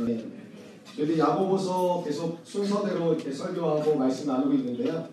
네. 0.00 0.24
저희들 0.96 1.18
야고보서 1.18 2.02
계속 2.04 2.38
순서대로 2.44 3.14
이렇게 3.14 3.32
설교하고 3.32 3.94
말씀 3.96 4.26
나누고 4.26 4.52
있는데요. 4.54 5.08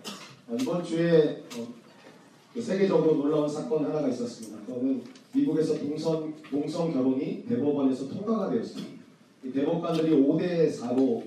어, 0.48 0.56
이번 0.60 0.82
주에 0.84 1.42
어, 1.56 1.66
그 2.52 2.60
세계적으로 2.60 3.14
놀라운 3.16 3.48
사건 3.48 3.84
하나가 3.84 4.08
있었습니다. 4.08 4.58
그거는 4.66 5.02
미국에서 5.32 5.78
동성, 5.78 6.34
동성 6.50 6.92
결혼이 6.92 7.44
대법원에서 7.46 8.08
통과가 8.08 8.50
되었습니다. 8.50 9.00
이 9.44 9.52
대법관들이 9.52 10.10
5대 10.22 10.70
4로 10.76 11.22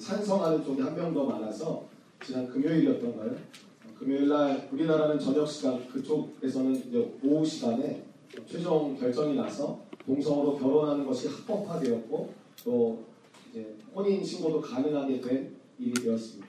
찬성하는 0.00 0.64
쪽이 0.64 0.80
한 0.80 0.94
명 0.94 1.12
더 1.12 1.24
많아서 1.24 1.84
지난 2.24 2.46
금요일이었던가요? 2.48 3.30
어, 3.30 3.94
금요일 3.98 4.28
날 4.28 4.68
우리나라는 4.72 5.18
저녁 5.18 5.46
시간 5.46 5.86
그쪽에서는 5.88 6.76
이제 6.76 7.12
오후 7.24 7.44
시간에 7.44 8.04
최종 8.48 8.96
결정이 8.98 9.34
나서 9.34 9.80
동성으로 10.06 10.56
결혼하는 10.56 11.04
것이 11.04 11.28
합법화되었고 11.28 12.47
또 12.64 13.04
이제 13.50 13.74
혼인 13.94 14.24
신고도 14.24 14.60
가능하게 14.60 15.20
된 15.20 15.56
일이 15.78 15.92
되었습니다. 15.94 16.46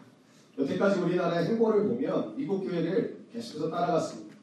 여태까지 0.58 1.00
우리나라의 1.02 1.48
행보를 1.50 1.88
보면 1.88 2.36
미국 2.36 2.62
교회를 2.62 3.20
계속해서 3.32 3.70
따라갔습니다. 3.70 4.36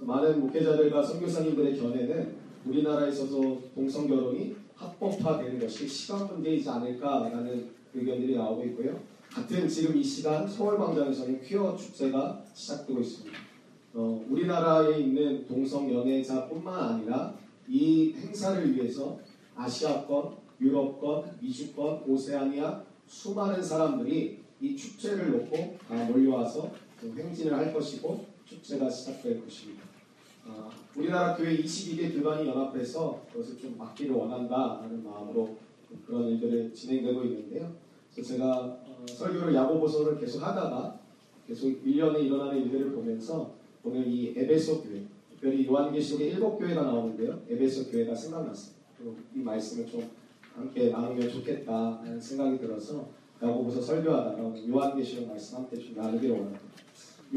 많은 0.00 0.40
목회자들과 0.40 1.02
선교사님들의 1.02 1.78
견해는 1.78 2.34
우리나라에 2.66 3.10
있어서 3.10 3.58
동성 3.74 4.06
결혼이 4.06 4.54
합법화되는 4.74 5.58
것이 5.58 5.88
시간 5.88 6.26
문제이지 6.26 6.68
않을까라는 6.68 7.70
의견들이 7.94 8.36
나오고 8.36 8.64
있고요. 8.64 9.00
같은 9.30 9.68
지금 9.68 9.96
이 9.96 10.04
시간 10.04 10.46
서울광장에서는 10.46 11.42
퀴어 11.42 11.76
축제가 11.76 12.44
시작되고 12.54 13.00
있습니다. 13.00 13.38
어, 13.94 14.24
우리나라에 14.28 14.98
있는 15.00 15.46
동성 15.46 15.92
연애자뿐만 15.92 16.94
아니라 16.94 17.34
이 17.68 18.12
행사를 18.12 18.74
위해서 18.74 19.18
아시아권, 19.56 20.36
유럽권, 20.60 21.38
미주권, 21.40 22.04
오세아니아 22.06 22.82
수많은 23.06 23.62
사람들이 23.62 24.38
이 24.60 24.76
축제를 24.76 25.30
놓고 25.32 25.76
다 25.88 26.04
몰려와서 26.04 26.70
행진을 27.02 27.52
할 27.52 27.72
것이고 27.72 28.24
축제가 28.46 28.88
시작될 28.88 29.44
것입니다. 29.44 29.84
아, 30.46 30.70
우리나라 30.94 31.36
교회 31.36 31.56
22개 31.56 32.14
교단이 32.14 32.48
연합해서 32.48 33.22
그것을 33.32 33.58
좀 33.58 33.76
막기를 33.78 34.14
원한다라는 34.14 35.02
마음으로 35.02 35.56
그런 36.06 36.28
일들을 36.28 36.72
진행되고 36.74 37.24
있는데요. 37.24 37.72
그래서 38.12 38.34
제가 38.34 38.58
어, 38.58 39.04
설교를 39.06 39.54
야고보서를 39.54 40.18
계속 40.18 40.42
하다가 40.42 41.00
계속 41.46 41.68
1년에 41.84 42.24
일어나는 42.24 42.62
일들을 42.62 42.92
보면서 42.92 43.54
오늘 43.82 44.06
이 44.06 44.34
에베소 44.36 44.82
교회, 44.82 45.02
특별히 45.30 45.66
요한계시록에 45.66 46.28
일곱 46.28 46.58
교회가 46.58 46.82
나오는데요. 46.82 47.42
에베소 47.48 47.90
교회가 47.90 48.14
생각났습니다. 48.14 48.82
이 49.34 49.38
말씀을 49.38 49.86
좀 49.86 50.08
함께 50.56 50.90
나누면 50.90 51.30
좋겠다는 51.30 52.20
생각이 52.20 52.58
들어서 52.58 53.08
야고보서 53.42 53.82
설교하다가 53.82 54.42
오늘 54.42 54.68
요한계시록 54.68 55.28
말씀 55.28 55.58
함께 55.58 55.76
좀 55.76 55.94
나누기를 55.96 56.36
원합니다. 56.36 56.60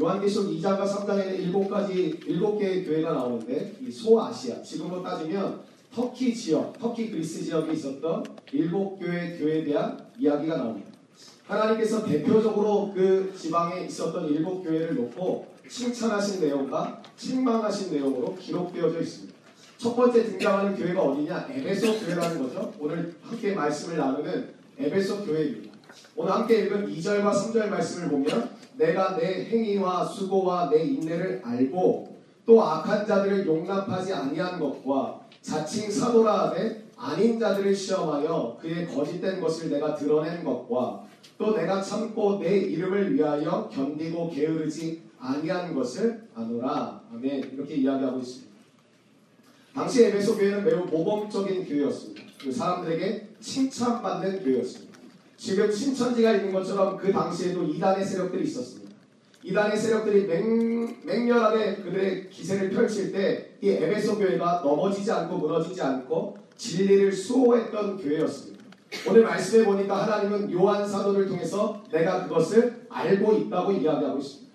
요한계시록 0.00 0.52
2장과 0.52 0.86
3장에는 0.86 1.38
일곱 1.40 1.68
가지 1.68 2.18
일곱 2.26 2.58
개의 2.58 2.84
교회가 2.84 3.12
나오는데 3.12 3.74
이 3.80 3.90
소아시아 3.90 4.62
지금으로 4.62 5.02
따지면 5.02 5.60
터키 5.92 6.34
지역, 6.34 6.78
터키 6.78 7.10
그리스 7.10 7.42
지역에 7.42 7.72
있었던 7.72 8.24
일곱 8.52 8.98
교회 8.98 9.36
교회에 9.36 9.64
대한 9.64 9.98
이야기가 10.18 10.56
나옵니다. 10.56 10.90
하나님께서 11.46 12.04
대표적으로 12.04 12.92
그 12.94 13.32
지방에 13.36 13.86
있었던 13.86 14.28
일곱 14.28 14.62
교회를 14.62 14.94
놓고 14.94 15.46
칭찬하신 15.68 16.40
내용과 16.42 17.02
책망하신 17.16 17.92
내용으로 17.92 18.36
기록되어져 18.36 19.00
있습니다. 19.00 19.37
첫 19.78 19.94
번째 19.94 20.24
등장하는 20.24 20.74
교회가 20.74 21.00
어디냐? 21.00 21.48
에베소 21.52 22.00
교회라는 22.00 22.42
거죠. 22.42 22.74
오늘 22.80 23.14
함께 23.22 23.54
말씀을 23.54 23.96
나누는 23.96 24.48
에베소 24.76 25.24
교회입니다. 25.24 25.72
오늘 26.16 26.32
함께 26.32 26.62
읽은 26.62 26.88
2절과 26.88 27.30
3절 27.30 27.68
말씀을 27.68 28.08
보면 28.08 28.50
내가 28.76 29.16
내 29.16 29.44
행위와 29.44 30.04
수고와 30.04 30.68
내 30.68 30.82
인내를 30.82 31.42
알고 31.44 32.18
또 32.44 32.60
악한 32.60 33.06
자들을 33.06 33.46
용납하지 33.46 34.12
아니한 34.12 34.58
것과 34.58 35.20
자칭 35.42 35.88
사도라 35.88 36.48
하되 36.48 36.88
아닌 36.96 37.38
자들을 37.38 37.72
시험하여 37.72 38.58
그의 38.60 38.84
거짓된 38.88 39.40
것을 39.40 39.70
내가 39.70 39.94
드러낸 39.94 40.42
것과 40.42 41.04
또 41.38 41.54
내가 41.54 41.80
참고 41.80 42.40
내 42.40 42.56
이름을 42.58 43.14
위하여 43.14 43.70
견디고 43.72 44.30
게으르지 44.30 45.04
아니한 45.20 45.72
것을 45.72 46.28
아노라. 46.34 47.00
아멘. 47.12 47.52
이렇게 47.52 47.76
이야기하고 47.76 48.18
있습니다. 48.18 48.47
당시 49.78 50.06
에베소 50.06 50.36
교회는 50.36 50.64
매우 50.64 50.86
모범적인 50.86 51.64
교회였습니다. 51.64 52.22
그 52.42 52.50
사람들에게 52.50 53.28
칭찬받는 53.38 54.42
교회였습니다. 54.42 54.98
지금 55.36 55.70
신천지가 55.70 56.32
있는 56.32 56.52
것처럼 56.52 56.96
그 56.96 57.12
당시에도 57.12 57.62
이단의 57.62 58.04
세력들이 58.04 58.42
있었습니다. 58.42 58.92
이단의 59.44 59.78
세력들이 59.78 60.26
맹, 60.26 60.96
맹렬하게 61.04 61.76
그들의 61.76 62.28
기세를 62.28 62.70
펼칠 62.70 63.12
때 63.12 63.56
이 63.60 63.70
에베소 63.70 64.18
교회가 64.18 64.62
넘어지지 64.64 65.12
않고 65.12 65.38
무너지지 65.38 65.80
않고 65.80 66.36
진리를 66.56 67.12
수호했던 67.12 67.98
교회였습니다. 67.98 68.64
오늘 69.08 69.22
말씀해 69.22 69.64
보니까 69.64 70.02
하나님은 70.02 70.52
요한 70.52 70.88
사도를 70.88 71.28
통해서 71.28 71.84
내가 71.92 72.24
그것을 72.24 72.86
알고 72.88 73.32
있다고 73.34 73.72
이야기하고 73.72 74.18
있습니다. 74.18 74.47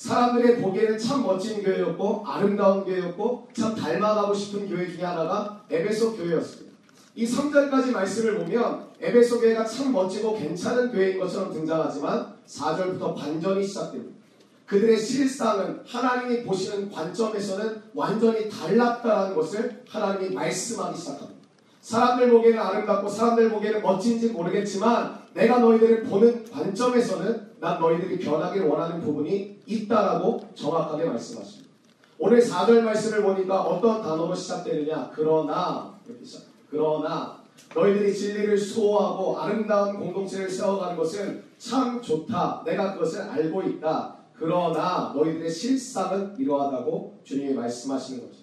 사람들의 0.00 0.62
보기에는 0.62 0.98
참 0.98 1.22
멋진 1.22 1.62
교회였고 1.62 2.24
아름다운 2.26 2.84
교회였고 2.84 3.48
참 3.52 3.74
닮아가고 3.74 4.32
싶은 4.32 4.66
교회 4.66 4.90
중에 4.90 5.04
하나가 5.04 5.62
에베소 5.68 6.16
교회였습니다. 6.16 6.74
이 7.14 7.26
3절까지 7.26 7.90
말씀을 7.90 8.38
보면 8.38 8.86
에베소 8.98 9.40
교회가 9.40 9.62
참 9.66 9.92
멋지고 9.92 10.38
괜찮은 10.38 10.90
교회인 10.90 11.18
것처럼 11.18 11.52
등장하지만 11.52 12.34
4절부터 12.46 13.14
반전이 13.14 13.66
시작됩니다. 13.66 14.18
그들의 14.64 14.96
실상은 14.96 15.80
하나님이 15.86 16.44
보시는 16.44 16.90
관점에서는 16.90 17.82
완전히 17.92 18.48
달랐다는 18.48 19.34
것을 19.34 19.82
하나님이 19.86 20.34
말씀하기 20.34 20.98
시작합니다. 20.98 21.39
사람들 21.80 22.30
보기에는 22.30 22.58
아름답고 22.58 23.08
사람들 23.08 23.50
보기에는 23.50 23.82
멋진지 23.82 24.28
모르겠지만 24.30 25.20
내가 25.34 25.58
너희들을 25.58 26.04
보는 26.04 26.50
관점에서는 26.50 27.50
난 27.60 27.80
너희들이 27.80 28.18
변하길 28.18 28.62
원하는 28.62 29.00
부분이 29.00 29.60
있다라고 29.66 30.40
정확하게 30.54 31.04
말씀하십니다. 31.04 31.70
오늘 32.18 32.38
4절 32.40 32.82
말씀을 32.82 33.22
보니까 33.22 33.62
어떤 33.62 34.02
단어로 34.02 34.34
시작되느냐? 34.34 35.10
그러나 35.14 35.94
이렇게 36.06 36.24
시작. 36.24 36.42
그러나 36.70 37.40
너희들이 37.74 38.14
진리를 38.14 38.58
수호하고 38.58 39.38
아름다운 39.38 39.98
공동체를 39.98 40.48
세워가는 40.50 40.96
것은 40.96 41.42
참 41.58 42.00
좋다. 42.00 42.62
내가 42.64 42.94
그것을 42.94 43.22
알고 43.22 43.62
있다. 43.62 44.16
그러나 44.34 45.12
너희들의 45.14 45.50
실상은 45.50 46.34
이러하다고 46.38 47.20
주님이 47.24 47.54
말씀하시는 47.54 48.20
거죠. 48.20 48.39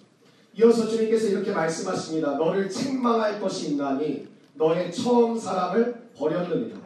이어서 0.58 0.88
주님께서 0.88 1.28
이렇게 1.28 1.52
말씀하십니다. 1.52 2.32
너를 2.32 2.68
책망할 2.68 3.40
것이 3.40 3.72
있나니 3.72 4.26
너의 4.54 4.92
처음 4.92 5.38
사랑을 5.38 6.10
버렸느니라. 6.16 6.76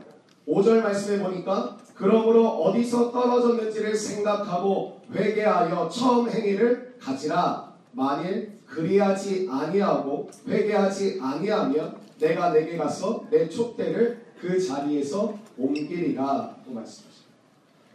5절 0.47 0.83
말씀에 0.83 1.23
보니까 1.23 1.79
그러므로 1.95 2.49
어디서 2.49 3.11
떨어졌는지를 3.11 3.97
생각하고 3.97 5.01
회개하여 5.15 5.89
처음 5.89 6.29
행위를 6.29 6.97
가지라. 7.01 7.73
만일 7.93 8.59
그리하지 8.67 9.49
아니하고 9.51 10.29
회개하지 10.47 11.19
아니하면 11.23 11.97
내가 12.19 12.53
내게 12.53 12.77
가서 12.77 13.27
내 13.31 13.49
촛대를 13.49 14.23
그 14.39 14.63
자리에서 14.63 15.39
옮기리라. 15.57 16.57
고 16.67 16.75
말씀하십니다. 16.75 17.33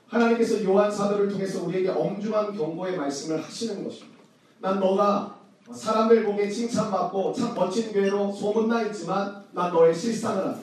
하나님께서 0.08 0.64
요한 0.64 0.92
사도를 0.92 1.28
통해서 1.30 1.64
우리에게 1.66 1.90
엄중한 1.90 2.58
경고의 2.58 2.98
말씀을 2.98 3.44
하시는 3.44 3.84
것입니다. 3.84 4.18
난 4.60 4.80
너가 4.80 5.37
사람들 5.74 6.24
보기에 6.24 6.50
칭찬받고 6.50 7.34
참 7.34 7.54
멋진 7.54 7.92
교회로 7.92 8.32
소문나 8.32 8.84
있지만 8.84 9.44
난 9.52 9.72
너의 9.74 9.94
실상을 9.94 10.42
안다. 10.42 10.60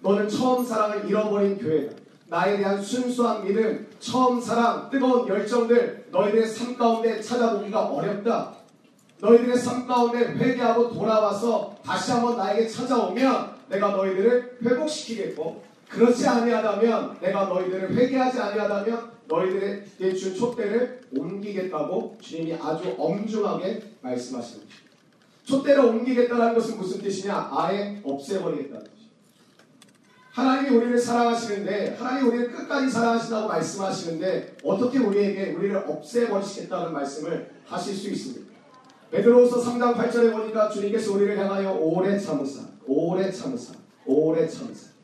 너는 0.00 0.28
처음 0.28 0.64
사랑을 0.64 1.08
잃어버린 1.08 1.58
교회다. 1.58 1.96
나에 2.28 2.56
대한 2.56 2.82
순수한 2.82 3.44
믿음, 3.44 3.86
처음 4.00 4.40
사랑, 4.40 4.90
뜨거운 4.90 5.28
열정들 5.28 6.06
너희들의 6.10 6.46
삶 6.46 6.76
가운데 6.76 7.20
찾아보기가 7.20 7.86
어렵다. 7.86 8.52
너희들의 9.20 9.56
삶 9.56 9.86
가운데 9.86 10.18
회개하고 10.18 10.92
돌아와서 10.92 11.76
다시 11.84 12.12
한번 12.12 12.36
나에게 12.36 12.66
찾아오면 12.66 13.56
내가 13.68 13.90
너희들을 13.90 14.58
회복시키겠고 14.64 15.62
그렇지 15.88 16.26
아니하다면 16.26 17.18
내가 17.20 17.44
너희들을 17.44 17.94
회개하지 17.94 18.40
아니하다면 18.40 19.10
너희들의 19.28 20.16
준 20.16 20.34
촛대를 20.34 21.00
옮기겠다고 21.16 22.16
주님이 22.20 22.54
아주 22.54 22.94
엄중하게 22.98 23.82
말씀하시는 24.02 24.64
것입니다. 24.64 24.86
촛대를 25.44 25.84
옮기겠다는 25.84 26.54
것은 26.54 26.76
무슨 26.76 27.00
뜻이냐? 27.00 27.50
아예 27.52 28.00
없애버리겠다는 28.04 28.84
것입니다. 28.84 28.96
하나님이 30.32 30.76
우리를 30.76 30.98
사랑하시는데 30.98 31.96
하나님이 31.98 32.28
우리를 32.28 32.52
끝까지 32.52 32.90
사랑하신다고 32.90 33.48
말씀하시는데 33.48 34.56
어떻게 34.64 34.98
우리에게 34.98 35.52
우리를 35.52 35.76
없애버리시겠다는 35.76 36.92
말씀을 36.92 37.50
하실 37.64 37.94
수 37.94 38.10
있습니까? 38.10 38.54
베드로후서 39.10 39.62
3장 39.62 39.94
8절에 39.94 40.32
보니까 40.32 40.68
주님께서 40.68 41.14
우리를 41.14 41.38
향하여 41.38 41.72
오래 41.72 42.18
참으사 42.18 42.62
오래 42.86 43.30
참으사 43.30 43.72
오래 44.04 44.46
참으세요. 44.46 44.95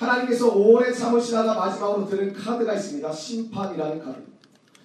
하나님께서 0.00 0.48
오래 0.54 0.90
참으시다가 0.92 1.54
마지막으로 1.54 2.06
드는 2.06 2.32
카드가 2.32 2.74
있습니다. 2.74 3.12
심판이라는 3.12 4.02
카드. 4.02 4.18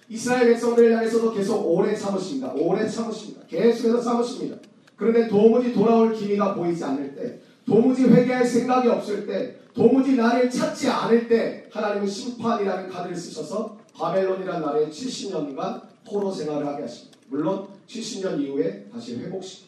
이스라엘 0.08 0.48
백성들을 0.48 0.94
향해서도 0.94 1.32
계속 1.32 1.62
오래 1.62 1.96
참으십니다. 1.96 2.52
오래 2.54 2.86
참으십니다. 2.86 3.46
계속해서 3.48 4.00
참으십니다. 4.00 4.56
그런데 4.94 5.26
도무지 5.26 5.72
돌아올 5.72 6.12
기미가 6.12 6.54
보이지 6.54 6.84
않을 6.84 7.14
때, 7.14 7.40
도무지 7.66 8.04
회개할 8.04 8.46
생각이 8.46 8.88
없을 8.88 9.26
때, 9.26 9.56
도무지 9.74 10.16
나를 10.16 10.48
찾지 10.50 10.88
않을 10.88 11.28
때 11.28 11.66
하나님은 11.70 12.06
심판이라는 12.06 12.88
카드를 12.90 13.16
쓰셔서 13.16 13.78
바벨론이라는 13.94 14.60
나라에 14.60 14.88
70년간 14.88 15.82
포로 16.06 16.30
생활을 16.30 16.66
하게 16.66 16.82
하십니다. 16.82 17.18
물론 17.28 17.66
70년 17.88 18.40
이후에 18.40 18.86
다시 18.92 19.16
회복시키십니다. 19.16 19.65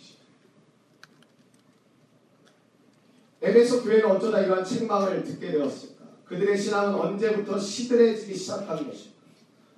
에베소 3.41 3.85
교회는 3.85 4.11
어쩌다 4.11 4.41
이러한 4.41 4.65
책망을 4.65 5.23
듣게 5.23 5.53
되었을까? 5.53 6.05
그들의 6.25 6.59
신앙은 6.59 6.95
언제부터 6.95 7.59
시들해지기 7.59 8.35
시작한 8.35 8.77
것입니다. 8.77 9.19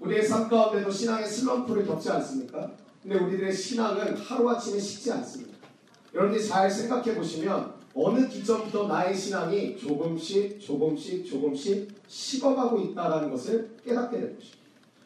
우리의 0.00 0.22
삶 0.22 0.48
가운데도 0.48 0.90
신앙의 0.90 1.26
슬럼프를 1.26 1.86
겪지 1.86 2.10
않습니까? 2.10 2.70
근데 3.02 3.18
우리들의 3.18 3.52
신앙은 3.52 4.16
하루아침에 4.16 4.78
식지 4.78 5.12
않습니다. 5.12 5.58
여러분들이 6.14 6.46
잘 6.46 6.70
생각해 6.70 7.14
보시면 7.14 7.72
어느 7.94 8.26
기점부터 8.28 8.86
나의 8.86 9.14
신앙이 9.14 9.76
조금씩 9.76 10.60
조금씩 10.60 11.26
조금씩 11.26 11.88
식어가고 12.08 12.78
있다는 12.80 13.30
것을 13.30 13.76
깨닫게 13.84 14.18
될 14.18 14.34
것입니다. 14.36 14.60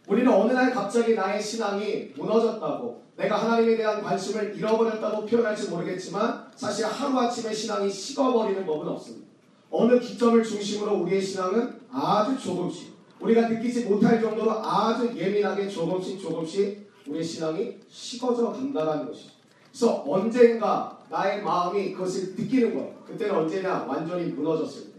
우리는 0.06 0.32
어느 0.32 0.52
날 0.52 0.70
갑자기 0.70 1.14
나의 1.14 1.42
신앙이 1.42 2.12
무너졌다고 2.16 3.02
내가 3.16 3.36
하나님에 3.36 3.76
대한 3.76 4.02
관심을 4.02 4.56
잃어버렸다고 4.56 5.24
표현할지 5.24 5.70
모르겠지만 5.70 6.43
사실 6.56 6.86
하루아침에 6.86 7.52
신앙이 7.52 7.90
식어버리는 7.90 8.64
법은 8.64 8.88
없습니다. 8.88 9.26
어느 9.70 9.98
기점을 9.98 10.42
중심으로 10.42 11.02
우리의 11.02 11.20
신앙은 11.20 11.80
아주 11.90 12.38
조금씩 12.40 12.94
우리가 13.20 13.48
느끼지 13.48 13.86
못할 13.86 14.20
정도로 14.20 14.52
아주 14.52 15.10
예민하게 15.16 15.68
조금씩 15.68 16.20
조금씩 16.20 16.90
우리의 17.06 17.24
신앙이 17.24 17.74
식어져 17.88 18.52
간다는 18.52 19.06
것이죠. 19.06 19.32
그래서 19.70 20.04
언젠가 20.06 20.98
나의 21.10 21.42
마음이 21.42 21.92
그것을 21.92 22.34
느끼는 22.36 22.74
거예요. 22.74 22.94
그때는 23.06 23.34
언제냐? 23.34 23.84
완전히 23.88 24.26
무너졌을 24.26 24.84
때. 24.84 24.90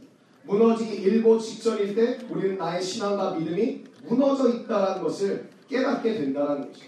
무너지기 0.44 0.96
일보 0.96 1.40
직전일 1.40 1.96
때 1.96 2.20
우리는 2.30 2.58
나의 2.58 2.84
신앙과 2.84 3.32
믿음이 3.36 3.84
무너져 4.08 4.50
있다는 4.50 5.02
것을 5.02 5.50
깨닫게 5.70 6.14
된다는 6.14 6.68
것이죠. 6.68 6.88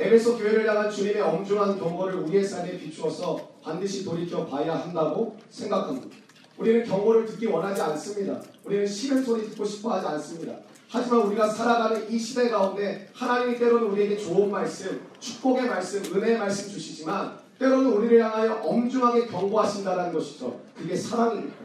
에베소 0.00 0.38
교회를 0.38 0.68
향한 0.68 0.88
주님의 0.88 1.20
엄중한 1.20 1.76
경고를 1.76 2.20
우리의 2.20 2.44
삶에 2.44 2.78
비추어서 2.78 3.48
반드시 3.64 4.04
돌이켜 4.04 4.46
봐야 4.46 4.76
한다고 4.76 5.36
생각합니다. 5.50 6.16
우리는 6.56 6.84
경고를 6.84 7.26
듣기 7.26 7.46
원하지 7.46 7.82
않습니다. 7.82 8.40
우리는 8.64 8.86
싫은 8.86 9.24
소리 9.24 9.48
듣고 9.50 9.64
싶어 9.64 9.94
하지 9.94 10.06
않습니다. 10.06 10.54
하지만 10.88 11.20
우리가 11.22 11.48
살아가는 11.48 12.08
이 12.08 12.16
시대 12.16 12.48
가운데 12.48 13.10
하나님이 13.12 13.58
때로는 13.58 13.88
우리에게 13.88 14.16
좋은 14.16 14.50
말씀, 14.50 15.00
축복의 15.18 15.66
말씀, 15.66 16.02
은혜의 16.14 16.38
말씀 16.38 16.70
주시지만 16.70 17.36
때로는 17.58 17.92
우리를 17.92 18.24
향하여 18.24 18.54
엄중하게 18.62 19.26
경고하신다는 19.26 20.12
것이죠. 20.12 20.60
그게 20.76 20.94
사랑입니다. 20.94 21.56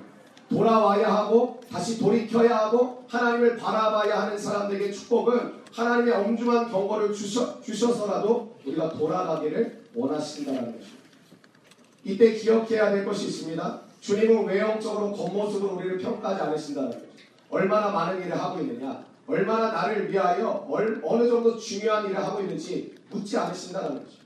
돌아와야 0.50 1.08
하고 1.14 1.62
다시 1.72 2.00
돌이켜야 2.00 2.58
하고 2.58 3.04
하나님을 3.08 3.58
바라봐야 3.58 4.24
하는 4.24 4.38
사람들에게 4.38 4.92
축복은 4.92 5.63
하나님의 5.74 6.14
엄중한 6.14 6.70
경고를 6.70 7.14
주셔, 7.14 7.60
주셔서라도 7.62 8.56
우리가 8.66 8.92
돌아가기를 8.92 9.86
원하신다는 9.96 10.66
것입니다. 10.66 11.04
이때 12.04 12.34
기억해야 12.34 12.92
될 12.92 13.04
것이 13.04 13.28
있습니다. 13.28 13.82
주님은 14.00 14.46
외형적으로 14.46 15.12
겉모습으로 15.14 15.76
우리를 15.78 15.98
평가하지 15.98 16.42
않으신다는 16.44 16.92
거죠. 16.92 17.02
얼마나 17.50 17.90
많은 17.90 18.22
일을 18.22 18.40
하고 18.40 18.60
있느냐, 18.62 19.04
얼마나 19.26 19.72
나를 19.72 20.12
위하여 20.12 20.68
어느 20.70 21.28
정도 21.28 21.58
중요한 21.58 22.06
일을 22.06 22.18
하고 22.18 22.42
있는지 22.42 22.94
묻지 23.10 23.38
않으신다는 23.38 23.96
거죠. 23.96 24.18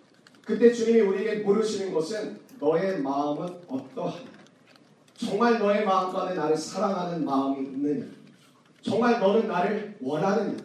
그때 0.44 0.74
주님이 0.74 1.02
우리에게 1.02 1.44
물으시는 1.44 1.94
것은 1.94 2.40
너의 2.60 3.02
마음은 3.02 3.48
어떠하냐? 3.68 4.38
정말 5.16 5.60
너의 5.60 5.86
마음 5.86 6.12
가운데 6.12 6.36
나를 6.36 6.58
사랑하는 6.58 7.24
마음이 7.24 7.68
있느냐? 7.68 8.06
정말 8.82 9.20
너는 9.20 9.48
나를 9.48 9.98
원하느냐? 10.02 10.58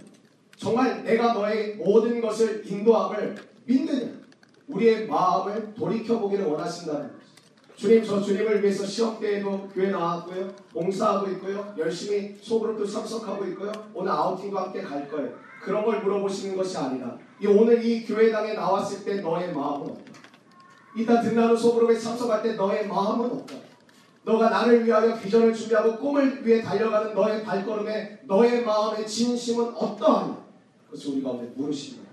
정말 0.63 1.03
내가 1.03 1.33
너의 1.33 1.75
모든 1.75 2.21
것을 2.21 2.63
인도함을 2.65 3.35
믿느냐? 3.65 4.13
우리의 4.69 5.09
마음을 5.09 5.75
돌이켜보기를 5.75 6.45
원하신다는 6.45 7.03
거죠. 7.03 7.23
주님, 7.75 8.05
저 8.05 8.21
주님을 8.21 8.63
위해서 8.63 8.87
시험 8.87 9.19
때에도 9.19 9.69
교회 9.75 9.91
나왔고요. 9.91 10.49
봉사하고 10.73 11.29
있고요. 11.33 11.75
열심히 11.77 12.37
소그룹도 12.41 12.87
참석하고 12.87 13.45
있고요. 13.47 13.73
오늘 13.93 14.13
아우팅도 14.13 14.57
함께 14.57 14.83
갈 14.83 15.09
거예요. 15.09 15.31
그런 15.65 15.85
걸 15.85 16.01
물어보시는 16.01 16.57
것이 16.57 16.79
아니라 16.79 17.19
이 17.41 17.47
오늘 17.49 17.85
이 17.85 18.05
교회당에 18.05 18.55
나왔을 18.55 19.05
때 19.05 19.21
너의 19.21 19.53
마음은 19.53 19.91
어떠? 19.91 20.01
이따 20.97 21.21
등나는 21.23 21.57
소그룹에 21.57 21.99
참석할 21.99 22.41
때 22.41 22.53
너의 22.53 22.87
마음은 22.87 23.27
어떠? 23.27 23.57
너가 24.23 24.49
나를 24.49 24.87
위하여 24.87 25.19
비전을 25.19 25.53
준비하고 25.53 25.97
꿈을 25.97 26.47
위해 26.47 26.63
달려가는 26.63 27.15
너의 27.15 27.43
발걸음에 27.43 28.21
너의 28.29 28.65
마음의 28.65 29.09
진심은 29.09 29.75
어떠하냐? 29.75 30.52
그것을 30.93 31.15
우리 31.15 31.23
가운데 31.23 31.51
물으시는 31.57 32.05
거예요. 32.05 32.13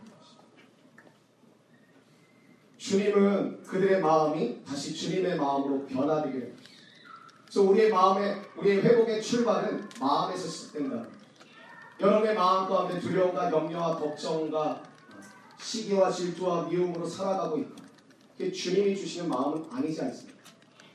주님은 2.78 3.64
그들의 3.64 4.00
마음이 4.00 4.64
다시 4.64 4.96
주님의 4.96 5.36
마음으로 5.36 5.86
변화되기를. 5.86 6.56
그래서 7.44 7.62
우리의 7.64 7.90
마음의 7.90 8.42
우리의 8.56 8.82
회복의 8.82 9.22
출발은 9.22 9.90
마음에서 10.00 10.48
시작된다. 10.48 11.06
여러분의 12.00 12.36
마음 12.36 12.70
가운데 12.70 13.00
두려움과 13.02 13.52
염려와 13.52 13.98
걱정과 13.98 14.82
시기와 15.60 16.10
질투와 16.10 16.70
미움으로 16.70 17.06
살아가고 17.06 17.58
있다. 17.58 17.84
그게 18.38 18.50
주님이 18.50 18.96
주시는 18.96 19.28
마음은 19.28 19.66
아니지 19.70 20.02
않습니까? 20.02 20.40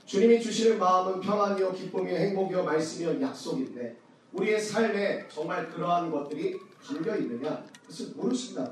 주님이 0.07 0.41
주시는 0.41 0.79
마음은 0.79 1.21
평안이요, 1.21 1.73
기쁨이요, 1.73 2.17
행복이요, 2.17 2.65
말씀이요, 2.65 3.21
약속인데 3.21 3.99
우리의 4.33 4.59
삶에 4.59 5.29
정말 5.29 5.69
그러한 5.69 6.11
것들이 6.11 6.59
담겨 6.87 7.17
있느냐? 7.17 7.65
그것을 7.85 8.15
모르신다. 8.17 8.71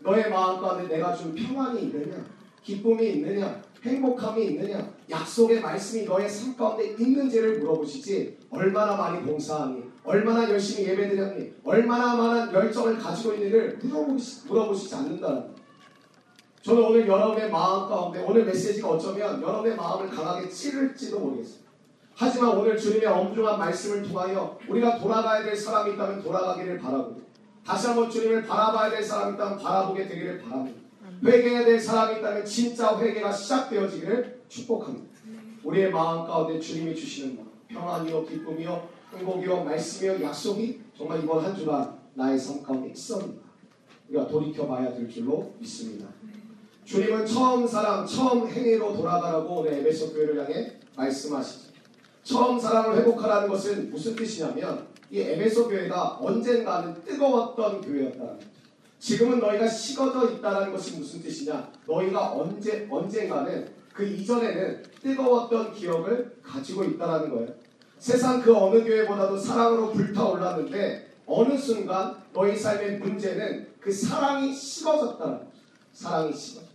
너의 0.00 0.30
마음 0.30 0.60
가운데 0.60 0.94
내가 0.94 1.14
준 1.14 1.34
평안이 1.34 1.82
있느냐? 1.82 2.24
기쁨이 2.62 3.14
있느냐? 3.14 3.62
행복함이 3.82 4.46
있느냐? 4.46 4.92
약속의 5.10 5.60
말씀이 5.60 6.04
너의 6.04 6.28
삶 6.28 6.56
가운데 6.56 6.94
있는지를 6.98 7.58
물어보시지 7.58 8.38
얼마나 8.50 8.96
많이 8.96 9.24
봉사하니? 9.24 9.82
얼마나 10.04 10.48
열심히 10.48 10.88
예배드렸니? 10.88 11.52
얼마나 11.64 12.14
많은 12.14 12.52
열정을 12.52 12.98
가지고 12.98 13.34
있는지를 13.34 13.78
물어보시, 13.82 14.46
물어보시지 14.46 14.94
않는다는 14.94 15.62
저는 16.62 16.80
오늘 16.80 17.08
여러분의 17.08 17.50
마음 17.50 17.88
가운데 17.88 18.22
오늘 18.24 18.44
메시지가 18.44 18.88
어쩌면 18.88 19.42
여러분의 19.42 19.76
마음을 19.76 20.08
강하게 20.08 20.48
찌를지도 20.48 21.18
모르겠습니다. 21.18 21.72
하지만 22.14 22.56
오늘 22.56 22.76
주님의 22.76 23.06
엄중한 23.06 23.58
말씀을 23.58 24.02
통하여 24.02 24.56
우리가 24.68 24.98
돌아가야 24.98 25.42
될 25.42 25.56
사람이 25.56 25.94
있다면 25.94 26.22
돌아가기를 26.22 26.78
바라고 26.78 27.20
다시 27.64 27.86
한번 27.86 28.10
주님을 28.10 28.42
바라봐야 28.42 28.90
될 28.90 29.02
사람이 29.02 29.34
있다면 29.34 29.58
바라보게 29.58 30.08
되기를 30.08 30.42
바랍니다. 30.42 30.80
회개해야 31.24 31.64
될 31.64 31.78
사람이 31.78 32.18
있다면 32.18 32.44
진짜 32.44 32.98
회개가 32.98 33.32
시작되어지기를 33.32 34.42
축복합니다. 34.48 35.12
우리의 35.62 35.90
마음 35.90 36.26
가운데 36.26 36.58
주님이 36.58 36.94
주시는 36.94 37.36
것, 37.36 37.44
평안이요, 37.68 38.26
기쁨이요, 38.26 38.88
행복이요, 39.16 39.64
말씀이요, 39.64 40.22
약속이 40.22 40.80
정말 40.96 41.22
이번 41.22 41.44
한 41.44 41.54
주간 41.54 41.96
나의 42.14 42.38
삶 42.38 42.62
가운데 42.62 42.90
있었는가. 42.90 43.42
우리가 44.08 44.26
돌이켜봐야 44.26 44.92
될 44.92 45.08
줄로 45.08 45.54
믿습니다. 45.58 46.08
주님은 46.84 47.24
처음 47.24 47.66
사랑, 47.66 48.04
처음 48.04 48.48
행위로 48.48 48.94
돌아가라고 48.94 49.60
오늘 49.60 49.74
에베소 49.74 50.12
교회를 50.12 50.44
향해 50.44 50.72
말씀하시죠. 50.96 51.72
처음 52.24 52.58
사랑을 52.58 52.98
회복하라는 52.98 53.48
것은 53.48 53.90
무슨 53.90 54.16
뜻이냐면 54.16 54.91
이 55.12 55.20
에베소 55.20 55.68
교회가 55.68 56.20
언젠가는 56.22 57.04
뜨거웠던 57.04 57.82
교회였다는 57.82 58.26
거죠. 58.28 58.46
지금은 58.98 59.40
너희가 59.40 59.68
식어져 59.68 60.30
있다는 60.30 60.72
것이 60.72 60.96
무슨 60.96 61.20
뜻이냐? 61.20 61.70
너희가 61.86 62.32
언제 62.32 62.88
언젠가는 62.90 63.68
그 63.92 64.06
이전에는 64.06 64.82
뜨거웠던 65.02 65.74
기억을 65.74 66.34
가지고 66.42 66.84
있다는 66.84 67.28
거예요. 67.28 67.48
세상 67.98 68.40
그 68.40 68.56
어느 68.56 68.82
교회보다도 68.82 69.36
사랑으로 69.36 69.90
불타올랐는데 69.90 71.10
어느 71.26 71.58
순간 71.58 72.16
너희 72.32 72.56
삶의 72.56 72.98
문제는 72.98 73.68
그 73.80 73.92
사랑이 73.92 74.54
식어졌다는 74.54 75.38
거죠. 75.40 75.50
사랑이 75.92 76.32
식어졌다. 76.32 76.72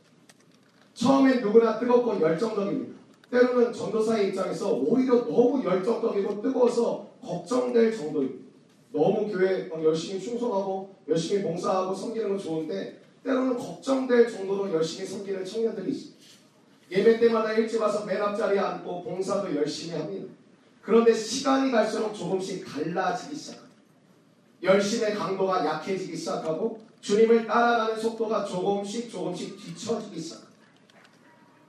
처음엔 0.93 1.41
누구나 1.41 1.79
뜨겁고 1.79 2.21
열정적입니다. 2.21 2.97
때로는 3.31 3.73
전도사의 3.73 4.27
입장에서 4.27 4.73
오히려 4.73 5.25
너무 5.25 5.63
열정적이고 5.65 6.39
뜨거워서 6.43 7.06
걱정될 7.21 7.95
정도입니다. 7.95 8.47
너무 8.91 9.31
교회 9.31 9.69
열심히 9.83 10.19
충성하고 10.19 10.95
열심히 11.07 11.43
봉사하고 11.43 11.93
섬기는 11.93 12.29
건 12.29 12.37
좋은데 12.37 13.01
때로는 13.23 13.57
걱정될 13.57 14.31
정도로 14.31 14.73
열심히 14.73 15.05
섬기는 15.07 15.43
청년들이 15.43 15.91
있습니다. 15.91 16.17
예배 16.89 17.19
때마다 17.19 17.53
일찍 17.53 17.81
와서 17.81 18.05
맨 18.05 18.21
앞자리에 18.21 18.59
앉고 18.59 19.03
봉사도 19.03 19.53
열심히 19.55 19.97
합니다. 19.97 20.27
그런데 20.81 21.13
시간이 21.13 21.71
갈수록 21.71 22.13
조금씩 22.13 22.65
달라지기 22.65 23.35
시작합니다. 23.35 23.75
열심의 24.63 25.15
강도가 25.15 25.65
약해지기 25.65 26.15
시작하고 26.15 26.79
주님을 27.01 27.45
따라가는 27.45 27.99
속도가 27.99 28.45
조금씩 28.45 29.11
조금씩 29.11 29.57
뒤처지기 29.57 30.19
시작합니다. 30.19 30.47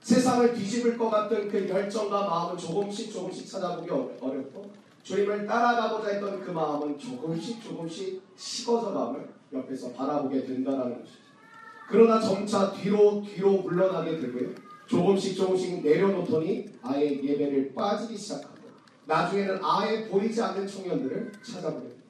세상을 0.01 0.53
뒤집을 0.55 0.97
것 0.97 1.09
같은 1.09 1.49
그 1.49 1.67
열정과 1.67 2.25
마음은 2.25 2.57
조금씩 2.57 3.11
조금씩 3.11 3.47
찾아보기 3.47 3.89
어렵고 3.91 4.71
주님을 5.09 5.47
따라가고자 5.47 6.09
했던 6.09 6.39
그 6.39 6.51
마음은 6.51 6.99
조금씩 6.99 7.63
조금씩 7.63 8.21
식어져 8.37 8.93
감을 8.93 9.27
옆에서 9.51 9.91
바라보게 9.93 10.45
된다는 10.45 10.99
것이죠. 10.99 11.17
그러나 11.89 12.19
점차 12.19 12.71
뒤로 12.71 13.23
뒤로 13.23 13.53
물러나게 13.53 14.19
되고요. 14.19 14.51
조금씩 14.85 15.35
조금씩 15.35 15.81
내려놓더니 15.81 16.69
아예 16.83 17.09
예배를 17.23 17.73
빠지기 17.73 18.15
시작하고 18.15 18.59
나중에는 19.07 19.59
아예 19.63 20.07
보이지 20.07 20.39
않는 20.43 20.67
청년들을 20.67 21.31
찾아보게 21.41 21.87
됩니다. 21.87 22.03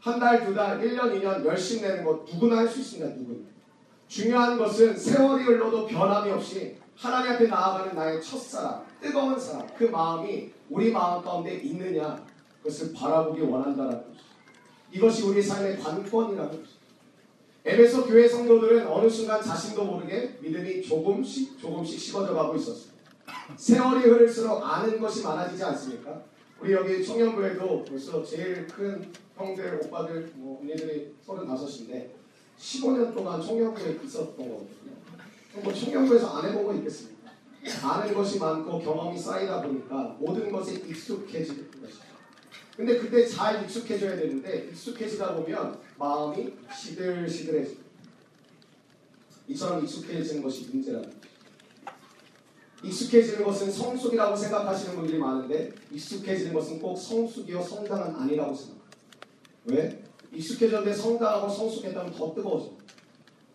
한 0.00 0.20
달, 0.20 0.44
두 0.44 0.54
달, 0.54 0.78
1년, 0.78 1.18
2년 1.18 1.42
열심히 1.42 1.88
내는 1.88 2.04
것 2.04 2.26
누구나 2.30 2.58
할 2.58 2.68
수 2.68 2.80
있습니다. 2.80 3.16
누구나. 3.16 3.46
중요한 4.08 4.58
것은 4.58 4.94
세월이 4.94 5.44
흘러도 5.44 5.86
변함이 5.86 6.30
없이 6.32 6.76
하나님 6.94 7.32
앞에 7.32 7.46
나아가는 7.46 7.94
나의 7.94 8.22
첫사랑, 8.22 8.84
뜨거운 9.00 9.40
사랑, 9.40 9.66
그 9.78 9.84
마음이 9.84 10.52
우리 10.68 10.90
마음 10.90 11.22
가운데 11.22 11.54
있느냐 11.54 12.25
그것을 12.66 12.92
바라보기 12.92 13.42
원한다는 13.42 13.92
것이죠. 13.92 14.26
이것이 14.92 15.22
우리 15.22 15.42
삶의 15.42 15.78
관건이라는 15.78 16.50
것이죠. 16.50 16.76
에베소 17.64 18.06
교회 18.06 18.28
성도들은 18.28 18.86
어느 18.86 19.08
순간 19.08 19.42
자신도 19.42 19.84
모르게 19.84 20.38
믿음이 20.40 20.82
조금씩 20.82 21.58
조금씩 21.58 21.98
식어져 21.98 22.34
가고 22.34 22.56
있었어요. 22.56 22.96
세월이 23.56 24.08
흐를수록 24.08 24.62
아는 24.62 25.00
것이 25.00 25.22
많아지지 25.22 25.62
않습니까? 25.64 26.22
우리 26.60 26.72
여기 26.72 27.04
청년부에도 27.04 27.84
벌써 27.84 28.24
제일 28.24 28.66
큰 28.66 29.12
형들, 29.36 29.80
오빠들, 29.84 30.32
뭐 30.36 30.60
언니들이 30.60 31.14
35인데 31.26 32.10
15년 32.58 33.14
동안 33.14 33.42
청년부에 33.42 33.98
있었던 34.04 34.36
거거든요. 34.36 34.96
뭐 35.62 35.72
청년부에서 35.72 36.38
안 36.38 36.48
해본 36.48 36.66
거 36.66 36.74
있겠습니까? 36.74 37.30
아는 37.82 38.14
것이 38.14 38.38
많고 38.38 38.78
경험이 38.78 39.18
쌓이다 39.18 39.60
보니까 39.62 40.16
모든 40.20 40.50
것에 40.52 40.74
익숙해지는 40.74 41.70
것이죠. 41.82 42.15
근데 42.76 42.98
그때 42.98 43.26
잘 43.26 43.62
익숙해져야 43.64 44.16
되는데 44.16 44.68
익숙해지다 44.70 45.34
보면 45.34 45.80
마음이 45.98 46.52
시들시들해집니다. 46.74 47.86
이처럼 49.48 49.82
익숙해지는 49.84 50.42
것이 50.42 50.68
문제라는 50.70 51.08
거죠. 51.08 51.26
익숙해지는 52.84 53.44
것은 53.44 53.70
성숙이라고 53.72 54.36
생각하시는 54.36 54.96
분들이 54.96 55.18
많은데 55.18 55.72
익숙해지는 55.90 56.52
것은 56.52 56.78
꼭 56.78 56.96
성숙이요 56.96 57.62
성장은 57.62 58.14
아니라고 58.14 58.54
생각합니다. 58.54 58.86
왜? 59.66 60.04
익숙해졌는데 60.32 60.92
성장하고 60.94 61.48
성숙했다면 61.48 62.12
더 62.12 62.34
뜨거워져. 62.34 62.72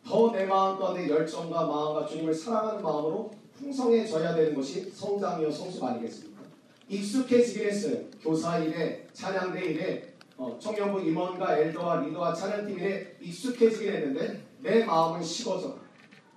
더 0.03 0.31
내 0.31 0.45
마음 0.45 0.79
가운데 0.79 1.07
열정과 1.07 1.67
마음과 1.67 2.07
주님을 2.07 2.33
사랑하는 2.33 2.81
마음으로 2.81 3.31
풍성해져야 3.59 4.33
되는 4.33 4.55
것이 4.55 4.89
성장이요 4.89 5.51
성숙 5.51 5.83
아니겠습니까? 5.83 6.30
익숙해지긴 6.87 7.67
했어요. 7.67 7.97
교사 8.21 8.59
일에, 8.59 9.07
찬양대 9.13 9.63
일에, 9.65 10.15
어, 10.37 10.57
청년부 10.59 11.01
임원과 11.01 11.57
엘더와 11.57 12.01
리더와 12.01 12.35
일에 12.67 13.17
익숙해지긴 13.21 13.93
했는데 13.93 14.43
내 14.59 14.83
마음은 14.83 15.21
식어져. 15.21 15.77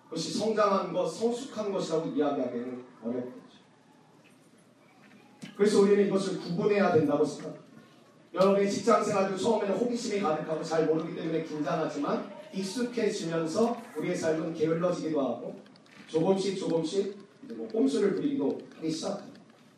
그것이 0.05 0.39
성장한 0.39 0.93
것, 0.93 1.09
성숙한 1.09 1.73
것이라고 1.73 2.09
이야기하기는 2.09 2.85
어렵죠. 3.03 3.45
그래서 5.57 5.81
우리는 5.81 6.07
이것을 6.07 6.41
구분해야 6.41 6.93
된다고 6.93 7.25
생각합니다. 7.25 7.65
여러분의 8.35 8.71
직장 8.71 9.03
생활도 9.03 9.37
처음에는 9.37 9.77
호기심이 9.77 10.21
가득하고 10.21 10.63
잘 10.63 10.87
모르기 10.87 11.15
때문에 11.15 11.45
긴장하지만 11.45 12.29
익숙해지면서 12.53 13.77
우리의 13.97 14.17
삶은 14.17 14.55
게을러지기도 14.55 15.21
하고 15.21 15.61
조금씩 16.09 16.59
조금씩 16.59 17.17
뭐 17.55 17.69
꼼수를 17.69 18.15
부리기도 18.15 18.59
하기 18.77 18.91
시작합니다. 18.91 19.34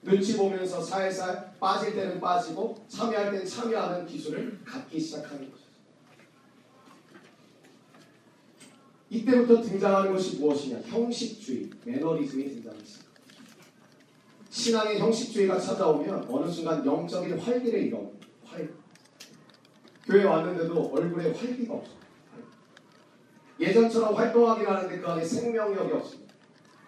눈치 0.06 0.36
보면서 0.36 0.80
살살 0.80 1.56
빠질 1.58 1.94
때는 1.94 2.20
빠지고 2.20 2.76
참여할 2.88 3.32
때는 3.32 3.44
참여하는 3.44 4.06
기술을 4.06 4.60
갖기 4.64 5.00
시작하는 5.00 5.50
것이죠. 5.50 5.66
이때부터 9.10 9.60
등장하는 9.62 10.12
것이 10.12 10.38
무엇이냐? 10.38 10.80
형식주의, 10.82 11.70
매너리즘이 11.84 12.44
등장했습니다. 12.50 13.06
신앙의 14.48 15.00
형식주의가 15.00 15.58
찾아오면 15.58 16.26
어느 16.30 16.50
순간 16.50 16.86
영적인 16.86 17.38
활기를 17.38 17.82
잃어. 17.82 18.10
활. 18.44 18.68
교회 20.04 20.22
왔는데도 20.22 20.92
얼굴에 20.94 21.32
활기가 21.32 21.74
없어. 21.74 21.92
예전처럼 23.58 24.14
활동하긴 24.14 24.66
하는데 24.66 25.00
그 25.00 25.06
안에 25.08 25.24
생명력이 25.24 25.92
없습니다. 25.92 26.25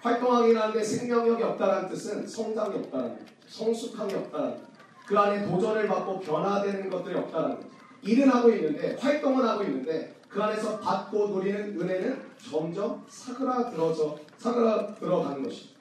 활동하긴 0.01 0.57
하는데 0.57 0.83
생명력이 0.83 1.43
없다는 1.43 1.89
뜻은 1.89 2.27
성장이 2.27 2.77
없다는 2.77 3.19
거죠. 3.19 3.25
성숙함이 3.47 4.15
없다는 4.15 4.51
거죠. 4.53 4.63
그 5.07 5.19
안에 5.19 5.47
도전을 5.47 5.89
받고 5.89 6.21
변화되는 6.21 6.91
것들이 6.91 7.17
없다는 7.17 7.57
거죠. 7.57 7.69
일은 8.03 8.29
하고 8.29 8.51
있는데 8.51 8.97
활동은 8.97 9.45
하고 9.45 9.63
있는데 9.65 10.15
그 10.29 10.43
안에서 10.43 10.79
받고 10.79 11.29
누리는 11.29 11.81
은혜는 11.81 12.23
점점 12.51 13.05
사그라들어져 13.09 14.17
사그라들어가는 14.37 15.43
것이죠. 15.43 15.79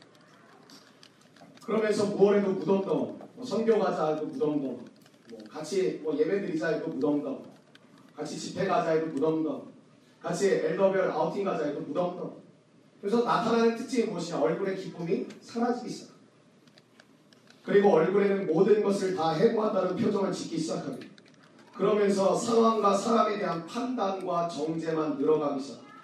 그러면서 1.63 2.05
무엇에도 2.05 2.53
무덤덤, 2.53 3.19
뭐 3.35 3.45
선교 3.45 3.77
가자 3.77 4.07
해도 4.07 4.25
무덤덤, 4.25 4.61
뭐 4.61 5.39
같이 5.51 5.99
뭐 6.01 6.17
예배 6.17 6.41
드리자 6.41 6.69
해도 6.69 6.87
무덤덤, 6.87 7.43
같이 8.15 8.39
집회 8.39 8.65
가자 8.65 8.91
해도 8.91 9.07
무덤덤, 9.07 9.73
같이 10.21 10.47
엘더별 10.47 11.11
아우팅 11.11 11.43
가자 11.43 11.65
해도 11.65 11.81
무덤덤. 11.81 12.46
그래서 13.01 13.23
나타나는 13.23 13.75
특징이 13.75 14.07
무엇이냐? 14.07 14.39
얼굴의 14.39 14.77
기쁨이 14.77 15.27
사라지기 15.41 15.89
시작합니다. 15.89 16.17
그리고 17.63 17.91
얼굴에는 17.91 18.47
모든 18.47 18.81
것을 18.81 19.15
다 19.15 19.31
해고한다는 19.31 19.95
표정을 19.95 20.31
짓기 20.31 20.57
시작합니다. 20.57 21.07
그러면서 21.75 22.35
상황과 22.35 22.95
사람에 22.97 23.37
대한 23.37 23.65
판단과 23.67 24.47
정죄만 24.47 25.17
늘어가기 25.17 25.61
시작합니다. 25.61 25.95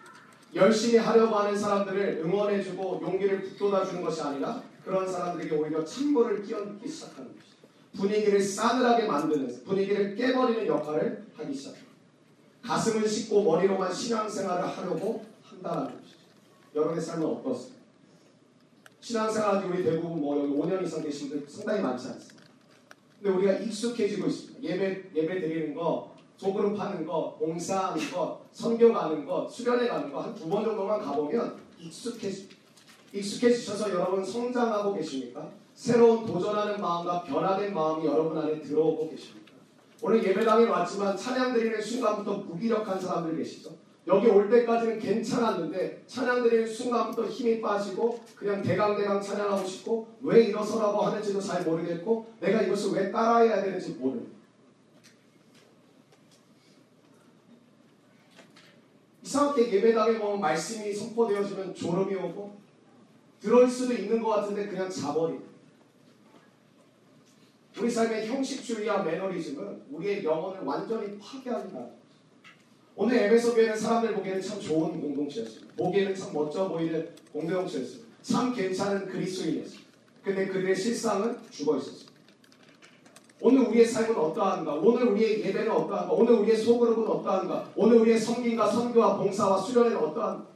열심히 0.55 0.97
하려고 0.97 1.35
하는 1.35 1.57
사람들을 1.57 2.21
응원해주고 2.23 2.99
용기를 3.01 3.41
북돋아주는 3.41 4.03
것이 4.03 4.21
아니라 4.21 4.61
그런 4.85 5.09
사람들에게 5.09 5.55
오히려 5.55 5.83
찬물을 5.83 6.43
끼얹기 6.43 6.87
시작하는 6.87 7.33
것이죠. 7.33 7.53
분위기를 7.95 8.39
싸늘하게 8.39 9.07
만드는 9.07 9.63
분위기를 9.63 10.15
깨버리는 10.15 10.67
역할을 10.67 11.25
하기 11.37 11.53
시작합니다. 11.55 11.93
가슴을 12.61 13.07
씻고 13.07 13.43
머리로만 13.43 13.91
신앙생활을 13.91 14.67
하려고 14.67 15.25
한다는 15.43 15.85
것이죠. 15.85 16.02
여러분의 16.75 17.01
삶은 17.03 17.25
어떻습니까? 17.25 17.81
신앙생활 18.99 19.65
우리 19.65 19.83
대부분 19.83 20.21
뭐 20.21 20.39
여기 20.39 20.53
5년 20.53 20.83
이상 20.85 21.01
계신 21.03 21.29
분들 21.29 21.47
상당히 21.49 21.81
많지 21.81 22.07
않습니까? 22.07 22.43
근데 23.21 23.37
우리가 23.37 23.53
익숙해지고 23.53 24.27
있습니다. 24.27 24.63
예배 24.63 25.03
예배 25.15 25.39
드리는 25.41 25.73
거, 25.75 26.13
소그룹 26.37 26.79
하는 26.79 27.05
거, 27.05 27.35
봉사하는 27.37 28.11
거, 28.11 28.45
선교 28.51 28.91
가는 28.93 29.25
거, 29.25 29.47
수련회 29.47 29.87
가는 29.87 30.11
거 30.11 30.19
한 30.21 30.33
두 30.35 30.49
번 30.49 30.63
정도만 30.63 30.99
가보면 31.01 31.57
익숙해지 31.79 32.49
익숙해지셔서 33.13 33.89
여러분 33.91 34.23
성장하고 34.25 34.93
계십니까? 34.95 35.49
새로운 35.75 36.25
도전하는 36.25 36.79
마음과 36.81 37.23
변화된 37.23 37.73
마음이 37.73 38.05
여러분 38.05 38.37
안에 38.37 38.61
들어오고 38.61 39.09
계십니까? 39.09 39.53
오늘 40.01 40.23
예배당에 40.23 40.65
왔지만 40.65 41.15
찬양 41.15 41.53
드리는 41.53 41.81
순간부터 41.81 42.37
무기력한 42.39 42.99
사람들 42.99 43.37
계시죠? 43.37 43.69
여기 44.05 44.27
올 44.27 44.49
때까지는 44.49 44.99
괜찮았는데 44.99 46.03
찬양 46.07 46.43
드리는 46.43 46.67
순간부터 46.67 47.25
힘이 47.27 47.61
빠지고 47.61 48.19
그냥 48.35 48.61
대강대강 48.61 49.21
찬양하고 49.21 49.65
싶고 49.65 50.07
왜 50.21 50.43
일어서라고 50.45 51.01
하는지도 51.03 51.39
잘 51.39 51.63
모르겠고 51.63 52.33
내가 52.41 52.61
이것을 52.63 52.91
왜 52.91 53.11
따라해야 53.11 53.63
되는지 53.63 53.91
모르는 53.91 54.27
이상하게 59.23 59.71
예배당에 59.71 60.19
보면 60.19 60.41
말씀이 60.41 60.93
선포되어지면 60.93 61.73
졸음이 61.73 62.13
오고 62.13 62.57
들어올 63.39 63.69
수도 63.69 63.93
있는 63.93 64.21
것 64.21 64.29
같은데 64.29 64.67
그냥 64.67 64.89
자버리고 64.89 65.53
우리 67.79 67.89
삶의 67.89 68.27
형식주의와 68.27 69.03
매너리즘은 69.03 69.83
우리의 69.91 70.23
영혼을 70.23 70.61
완전히 70.61 71.17
파괴한다. 71.17 72.02
오늘 72.95 73.17
에베소 73.17 73.55
교회는 73.55 73.75
사람들 73.75 74.13
보기에는 74.15 74.41
참 74.41 74.59
좋은 74.59 75.01
공동체였습니다. 75.01 75.73
보기에는 75.75 76.15
참 76.15 76.31
멋져 76.33 76.67
보이는 76.67 77.09
공동체였습니다. 77.31 78.07
참 78.21 78.53
괜찮은 78.53 79.07
그리스도인이었습니다. 79.07 79.83
근데 80.23 80.47
그들의 80.47 80.75
실상은 80.75 81.37
죽어 81.49 81.77
있었습니다. 81.77 82.13
오늘 83.41 83.67
우리의 83.67 83.85
삶은 83.85 84.15
어떠한가? 84.15 84.75
오늘 84.75 85.07
우리의 85.07 85.43
예배는 85.43 85.69
어떠한가? 85.69 86.13
오늘 86.13 86.33
우리의 86.35 86.55
소그룹은 86.55 87.05
어떠한가? 87.05 87.71
오늘 87.75 87.97
우리의 87.97 88.17
성김과 88.17 88.67
선교와 88.71 89.17
봉사와 89.17 89.57
수련회는 89.57 89.97
어떠한가? 89.97 90.52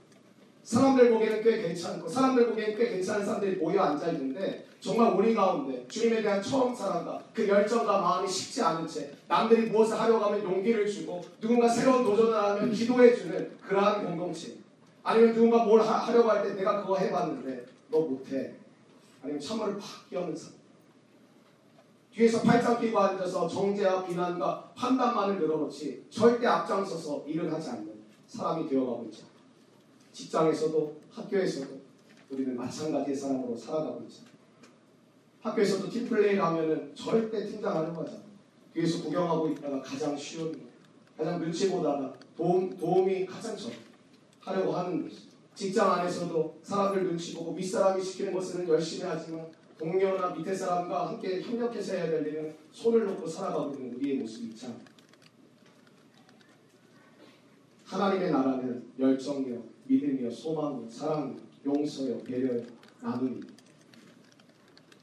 사람들 0.67 1.11
보기에는 1.11 1.43
꽤 1.43 1.61
괜찮고 1.61 2.09
사람들 2.09 2.49
보기에는 2.49 2.77
꽤 2.77 2.89
괜찮은 2.89 3.25
사람들이 3.25 3.55
모여 3.55 3.83
앉아 3.83 4.11
있는데 4.11 4.67
정말 4.81 5.13
우리 5.13 5.33
가운데 5.33 5.87
주님에 5.87 6.21
대한 6.21 6.41
처음 6.41 6.75
사랑과 6.75 7.23
그 7.33 7.47
열정과 7.47 8.01
마음이 8.01 8.27
식지 8.27 8.61
않은 8.61 8.85
채 8.85 9.13
남들이 9.29 9.69
무엇을 9.69 9.97
하려고 9.97 10.25
하면 10.25 10.43
용기를 10.43 10.85
주고 10.85 11.23
누군가 11.39 11.69
새로운 11.69 12.03
도전을 12.03 12.35
하면 12.37 12.69
기도해 12.69 13.15
주는 13.15 13.57
그러한 13.61 14.05
공동체. 14.05 14.57
아니면 15.03 15.33
누군가 15.33 15.63
뭘 15.63 15.79
하, 15.79 16.11
려고 16.11 16.29
할 16.29 16.43
때 16.43 16.53
내가 16.55 16.81
그거 16.81 16.97
해봤는데 16.97 17.65
너 17.89 18.01
못해. 18.01 18.55
아니면 19.23 19.39
찬물을 19.39 19.77
팍 19.77 20.09
끼얹는 20.09 20.35
사람 20.35 20.57
뒤에서 22.13 22.41
팔짱 22.41 22.81
끼고 22.81 22.99
앉아서 22.99 23.47
정죄와 23.47 24.03
비난과 24.05 24.73
판단만을 24.75 25.39
늘어놓지 25.39 26.07
절대 26.09 26.45
앞장서서 26.45 27.23
일을 27.25 27.53
하지 27.53 27.69
않는 27.69 27.89
사람이 28.27 28.67
되어가고 28.67 29.05
있죠. 29.05 29.36
직장에서도 30.17 30.99
학교에서도 31.11 31.79
우리는 32.31 32.57
마찬가지의 32.57 33.15
사람으로 33.15 33.55
살아가고 33.55 34.03
있죠. 34.05 34.23
학교에서도 35.41 35.89
팀플레이를 35.89 36.43
하면은 36.43 36.95
절대 36.95 37.45
팀장하는 37.45 37.93
거잖아. 37.93 38.23
뒤에서 38.73 39.03
구경하고 39.03 39.49
있다가 39.49 39.79
가장 39.81 40.17
쉬운 40.17 40.67
가장 41.15 41.39
눈치 41.39 41.69
보다가 41.69 42.13
도움, 42.35 42.75
도움이 42.77 43.25
가장 43.27 43.55
적 43.55 43.71
하려고 44.39 44.71
하는 44.73 45.03
것이 45.03 45.27
직장 45.53 45.91
안에서도 45.91 46.59
사람들 46.63 47.03
눈치 47.03 47.35
보고 47.35 47.53
윗사람이 47.53 48.03
시키는 48.03 48.33
것은 48.33 48.67
열심히 48.67 49.03
하지만 49.03 49.47
동료나 49.77 50.31
밑에 50.31 50.53
사람과 50.55 51.09
함께 51.09 51.41
협력해서 51.41 51.93
해야 51.93 52.09
될 52.09 52.27
일은 52.27 52.55
손을 52.71 53.05
놓고 53.05 53.27
살아가고 53.27 53.75
있는 53.75 53.95
우리의 53.95 54.17
모습이 54.17 54.47
있잖아. 54.47 54.73
하나님의 57.85 58.31
나라는 58.31 58.83
열정이요, 58.99 59.76
믿음이요, 59.87 60.29
소망이요, 60.29 60.89
사랑이요, 60.89 61.35
용서요, 61.65 62.17
배려요, 62.23 62.63
나눔이. 63.01 63.39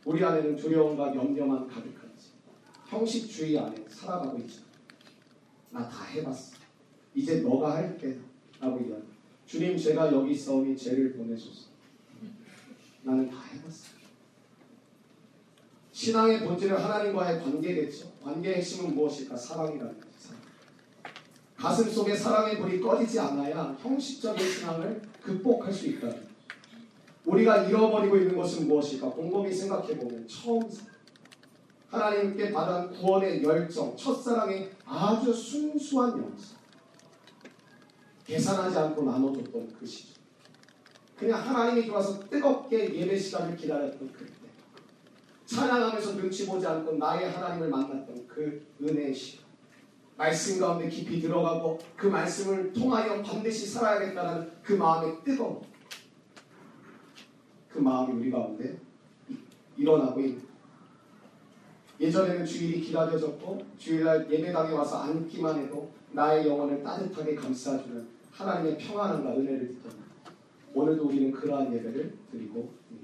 우리 0.04 0.22
안에는 0.24 0.56
두려움과 0.56 1.14
염려만 1.14 1.66
가득하지. 1.66 2.28
형식주의 2.88 3.58
안에 3.58 3.84
살아가고 3.88 4.38
있잖아. 4.38 4.64
나 5.70 5.88
다 5.88 6.04
해봤어. 6.04 6.56
이제 7.14 7.40
너가 7.40 7.76
할게. 7.76 8.18
라고 8.60 8.78
이야기. 8.80 9.02
주님, 9.46 9.76
제가 9.76 10.12
여기 10.12 10.32
있사오니 10.32 10.76
죄를 10.76 11.14
보내소서. 11.14 11.68
나는 13.02 13.28
다 13.28 13.42
해봤어. 13.42 13.94
신앙의 15.92 16.40
본질은 16.44 16.76
하나님과의 16.76 17.40
관계겠죠. 17.40 18.12
관계의 18.22 18.56
핵심은 18.56 18.94
무엇일까? 18.94 19.36
사랑이라는. 19.36 20.03
가슴 21.64 21.90
속에 21.90 22.14
사랑의 22.14 22.58
불이 22.58 22.78
꺼지지 22.78 23.18
않아야 23.18 23.74
형식적인 23.80 24.46
신앙을 24.46 25.00
극복할 25.22 25.72
수 25.72 25.86
있다. 25.86 26.08
우리가 27.24 27.62
잃어버리고 27.62 28.18
있는 28.18 28.36
것은 28.36 28.68
무엇일까? 28.68 29.08
곰곰이 29.08 29.50
생각해보면 29.50 30.28
처음 30.28 30.62
하나님께 31.88 32.52
받은 32.52 32.92
구원의 32.92 33.42
열정, 33.42 33.96
첫사랑의 33.96 34.72
아주 34.84 35.32
순수한 35.32 36.10
영성. 36.10 36.58
계산하지 38.26 38.76
않고 38.76 39.02
나눠줬던 39.02 39.74
그 39.80 39.86
시절. 39.86 40.16
그냥 41.16 41.40
하나님이 41.48 41.86
들어와서 41.86 42.20
뜨겁게 42.28 42.94
예배 42.94 43.16
시간을 43.16 43.56
기다렸던 43.56 44.12
그때. 44.12 44.32
찬양하면서 45.46 46.16
눈치 46.16 46.46
보지 46.46 46.66
않고 46.66 46.98
나의 46.98 47.30
하나님을 47.30 47.70
만났던 47.70 48.26
그 48.28 48.66
은혜의 48.82 49.14
시간. 49.14 49.43
말씀 50.16 50.60
가운데 50.60 50.88
깊이 50.88 51.20
들어가고 51.20 51.78
그 51.96 52.06
말씀을 52.06 52.72
통하여 52.72 53.20
반드시 53.22 53.66
살아야겠다는 53.66 54.50
그 54.62 54.74
마음의 54.74 55.24
뜨거움. 55.24 55.62
그 57.68 57.80
마음이 57.80 58.20
우리 58.20 58.30
가운데 58.30 58.78
일어나고 59.76 60.20
있는 60.20 60.42
예전에는 62.00 62.46
주일이 62.46 62.80
기다려졌고 62.80 63.60
주일날 63.78 64.30
예배당에 64.30 64.72
와서 64.72 65.02
앉기만 65.02 65.58
해도 65.58 65.90
나의 66.12 66.46
영혼을 66.46 66.82
따뜻하게 66.82 67.34
감싸주는 67.34 68.06
하나님의 68.30 68.78
평안함과 68.78 69.30
은혜를 69.30 69.68
듣던 69.68 69.92
오늘도 70.74 71.06
우리는 71.06 71.32
그러한 71.32 71.72
예배를 71.72 72.16
드리고 72.30 72.72
있습니다. 72.90 73.03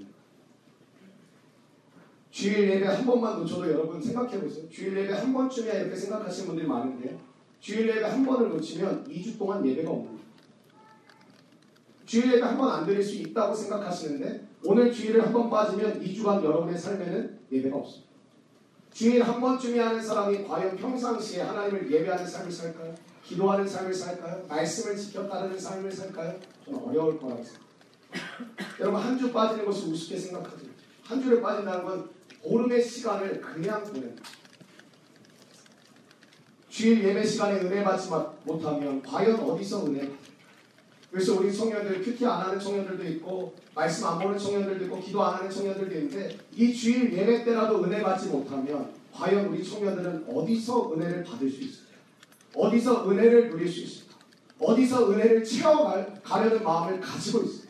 주일 2.31 2.69
예배 2.69 2.85
한 2.85 3.05
번만 3.05 3.37
놓쳐도 3.39 3.69
여러분 3.69 4.01
생각해 4.01 4.39
보세요. 4.39 4.67
주일 4.69 4.97
예배 4.97 5.13
한 5.13 5.33
번쯤이야 5.33 5.73
이렇게 5.73 5.95
생각하시는 5.95 6.47
분들이 6.47 6.65
많은데 6.67 7.17
주일 7.59 7.89
예배 7.89 8.03
한 8.03 8.25
번을 8.25 8.49
놓치면 8.49 9.05
2주 9.07 9.37
동안 9.37 9.65
예배가 9.65 9.89
없는. 9.91 10.19
주일 12.05 12.33
예배 12.33 12.41
한 12.41 12.57
번 12.57 12.69
안 12.69 12.85
드릴 12.85 13.03
수 13.03 13.15
있다고 13.15 13.53
생각하시는데 13.53 14.47
오늘 14.63 14.91
주일을 14.91 15.25
한 15.25 15.33
번 15.33 15.49
빠지면 15.49 16.01
2주간 16.01 16.43
여러분의 16.43 16.77
삶에는 16.77 17.39
예배가 17.51 17.77
없어요. 17.77 18.03
주일 18.93 19.23
한 19.23 19.39
번쯤이 19.39 19.79
하는 19.79 20.01
사람이 20.01 20.43
과연 20.43 20.75
평상시에 20.75 21.41
하나님을 21.41 21.89
예배하는 21.91 22.27
삶을 22.27 22.51
살까요? 22.51 22.93
기도하는 23.23 23.65
삶을 23.67 23.93
살까요? 23.93 24.45
말씀을 24.47 24.97
지켜 24.97 25.27
따르는 25.27 25.57
삶을 25.57 25.89
살까요? 25.91 26.37
저는 26.65 26.79
어려울 26.83 27.17
거라고 27.19 27.43
생각합니다. 27.43 27.71
여러분 28.81 28.99
한 29.01 29.17
주 29.17 29.31
빠지는 29.31 29.65
것을 29.65 29.89
우습게 29.93 30.17
생각하지 30.17 30.70
한 31.03 31.21
주를 31.21 31.41
빠진다는 31.41 31.83
건 31.83 32.09
보름의 32.43 32.83
시간을 32.83 33.41
그냥 33.41 33.83
보내는 33.83 34.15
주일 36.69 37.03
예배 37.03 37.25
시간에 37.25 37.59
은혜 37.59 37.83
받지 37.83 38.09
못하면 38.43 39.01
과연 39.01 39.39
어디서 39.39 39.85
은혜 39.85 39.99
받을까? 39.99 40.31
그래서 41.11 41.37
우리 41.37 41.53
청년들 41.53 42.01
큐티 42.01 42.25
안 42.25 42.41
하는 42.41 42.59
청년들도 42.59 43.03
있고 43.09 43.53
말씀 43.75 44.07
안 44.07 44.19
보는 44.19 44.37
청년들도 44.37 44.85
있고 44.85 44.99
기도 45.01 45.21
안 45.21 45.35
하는 45.35 45.49
청년들도 45.49 45.93
있는데 45.93 46.37
이 46.55 46.73
주일 46.73 47.13
예배 47.13 47.43
때라도 47.43 47.83
은혜 47.83 48.01
받지 48.01 48.29
못하면 48.29 48.89
과연 49.13 49.47
우리 49.47 49.61
청년들은 49.63 50.25
어디서 50.29 50.93
은혜를 50.93 51.23
받을 51.25 51.49
수 51.49 51.61
있을까? 51.61 51.91
어디서 52.55 53.09
은혜를 53.09 53.49
누릴 53.49 53.67
수 53.67 53.81
있을까? 53.81 54.15
어디서 54.57 55.11
은혜를 55.11 55.43
채워가려는 55.43 56.63
마음을 56.63 57.01
가지고 57.01 57.43
있을까? 57.43 57.60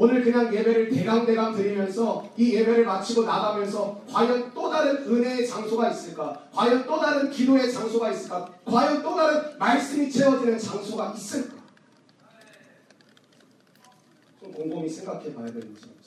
오늘 0.00 0.22
그냥 0.22 0.54
예배를 0.54 0.90
대강대강 0.90 1.56
드리면서 1.56 2.32
이 2.36 2.54
예배를 2.54 2.84
마치고 2.84 3.24
나가면서 3.24 4.00
과연 4.08 4.54
또 4.54 4.70
다른 4.70 4.96
은혜의 4.98 5.44
장소가 5.44 5.90
있을까? 5.90 6.48
과연 6.54 6.86
또 6.86 7.00
다른 7.00 7.28
기도의 7.28 7.72
장소가 7.72 8.12
있을까? 8.12 8.54
과연 8.64 9.02
또 9.02 9.16
다른 9.16 9.58
말씀이 9.58 10.08
채워지는 10.08 10.56
장소가 10.56 11.12
있을까? 11.16 11.56
좀 14.38 14.52
곰곰이 14.52 14.88
생각해 14.88 15.34
봐야 15.34 15.46
되는 15.46 15.62
점입니다. 15.62 15.98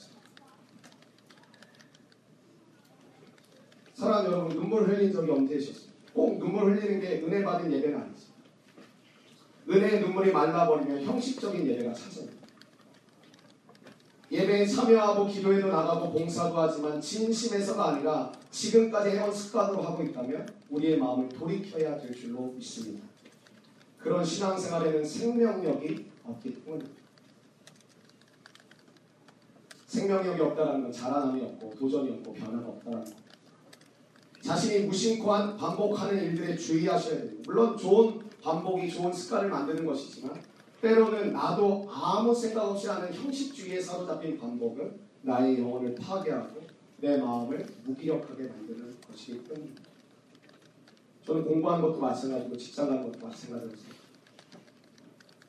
사랑 3.92 4.24
여러분 4.24 4.56
눈물 4.56 4.88
흘린 4.88 5.12
적이 5.12 5.32
언제 5.32 5.56
있었어요? 5.56 5.92
꼭 6.14 6.38
눈물 6.38 6.72
흘리는 6.72 6.98
게 6.98 7.22
은혜 7.26 7.44
받은 7.44 7.70
예배는 7.70 8.00
아니죠. 8.00 8.22
은혜의 9.68 10.00
눈물이 10.00 10.32
말라버리면 10.32 11.04
형식적인 11.04 11.66
예배가 11.66 11.92
찾아옵니다. 11.92 12.41
예배에 14.32 14.66
참여하고 14.66 15.26
기도에도 15.26 15.68
나가고 15.68 16.10
봉사도 16.10 16.56
하지만 16.56 16.98
진심에서가 16.98 17.90
아니라 17.90 18.32
지금까지 18.50 19.10
해온 19.10 19.30
습관으로 19.30 19.82
하고 19.82 20.02
있다면 20.02 20.48
우리의 20.70 20.96
마음을 20.96 21.28
돌이켜야 21.28 21.98
될 21.98 22.14
줄로 22.14 22.46
믿습니다. 22.56 23.04
그런 23.98 24.24
신앙생활에는 24.24 25.04
생명력이 25.04 26.06
없기 26.24 26.64
때문입니다. 26.64 27.02
생명력이 29.86 30.40
없다는 30.40 30.84
건 30.84 30.90
자라남이 30.92 31.42
없고 31.42 31.74
도전이 31.78 32.10
없고 32.12 32.32
변화가 32.32 32.68
없다는 32.68 33.04
것. 33.04 33.14
자신이 34.40 34.86
무심코 34.86 35.30
한 35.30 35.58
반복하는 35.58 36.16
일들에 36.24 36.56
주의하셔야 36.56 37.18
됩니다. 37.18 37.42
물론 37.44 37.76
좋은 37.76 38.18
반복이 38.42 38.90
좋은 38.90 39.12
습관을 39.12 39.50
만드는 39.50 39.84
것이지만 39.84 40.42
때로는 40.82 41.32
나도 41.32 41.88
아무 41.88 42.34
생각 42.34 42.64
없이 42.64 42.88
하는 42.88 43.14
형식주의에 43.14 43.80
사로잡힌 43.80 44.36
반복은 44.36 44.98
나의 45.22 45.60
영혼을 45.60 45.94
파괴하고 45.94 46.60
내 46.98 47.16
마음을 47.18 47.64
무기력하게 47.84 48.48
만드는 48.48 48.96
것이기 49.08 49.44
때문입니다. 49.44 49.82
저는 51.24 51.44
공부한 51.44 51.80
것도 51.80 52.00
마찬가지고 52.00 52.56
직장 52.56 52.88
가는 52.88 53.04
것도 53.04 53.24
마찬가지였습니다. 53.24 54.02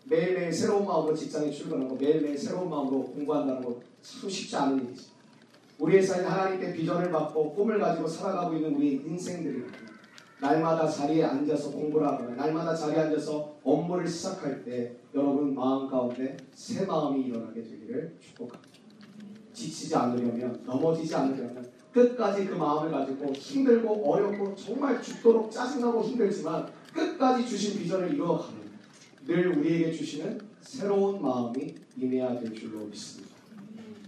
매일매일 0.05 0.53
새로운 0.53 0.85
마음으로 0.85 1.15
직장에 1.15 1.49
출근하고 1.49 1.95
매일매일 1.95 2.37
새로운 2.37 2.69
마음으로 2.69 3.03
공부한다는 3.03 3.63
것참 3.63 4.29
쉽지 4.29 4.55
않은 4.55 4.85
일이지. 4.85 5.13
우리의 5.79 6.03
삶에 6.03 6.27
하나님께 6.27 6.73
비전을 6.73 7.11
받고 7.11 7.55
꿈을 7.55 7.79
가지고 7.79 8.07
살아가고 8.07 8.55
있는 8.55 8.75
우리 8.75 9.01
인생들이 9.03 9.63
날마다 10.43 10.89
자리에 10.89 11.23
앉아서 11.23 11.71
공부를 11.71 12.05
하거나 12.05 12.35
날마다 12.35 12.75
자리에 12.75 12.99
앉아서 12.99 13.55
업무를 13.63 14.05
시작할 14.05 14.61
때 14.65 14.93
여러분 15.15 15.55
마음 15.55 15.89
가운데 15.89 16.35
새 16.53 16.85
마음이 16.85 17.21
일어나게 17.21 17.63
되기를 17.63 18.17
축복합니다. 18.19 18.73
지치지 19.53 19.95
않으려면 19.95 20.61
넘어지지 20.65 21.15
않으려면 21.15 21.65
끝까지 21.93 22.45
그 22.45 22.55
마음을 22.55 22.91
가지고 22.91 23.31
힘들고 23.31 24.11
어렵고 24.11 24.53
정말 24.55 25.01
죽도록 25.01 25.49
짜증나고 25.49 26.03
힘들지만 26.03 26.67
끝까지 26.93 27.47
주신 27.47 27.79
비전을 27.79 28.13
이루어가는 28.13 28.63
늘 29.25 29.57
우리에게 29.57 29.93
주시는 29.93 30.41
새로운 30.59 31.21
마음이 31.21 31.73
임해야 31.95 32.37
될 32.39 32.53
줄로 32.53 32.79
믿습니다. 32.87 33.33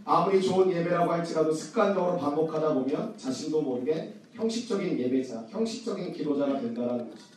아무리 0.03 0.41
좋은 0.41 0.69
예배라고 0.69 1.13
할지라도 1.13 1.53
습관적으로 1.53 2.17
반복하다 2.17 2.73
보면 2.73 3.17
자신도 3.17 3.61
모르게 3.61 4.24
형식적인 4.35 4.99
예배자, 4.99 5.47
형식적인 5.49 6.11
기도자가 6.13 6.59
된다는 6.59 7.09
것이죠. 7.09 7.35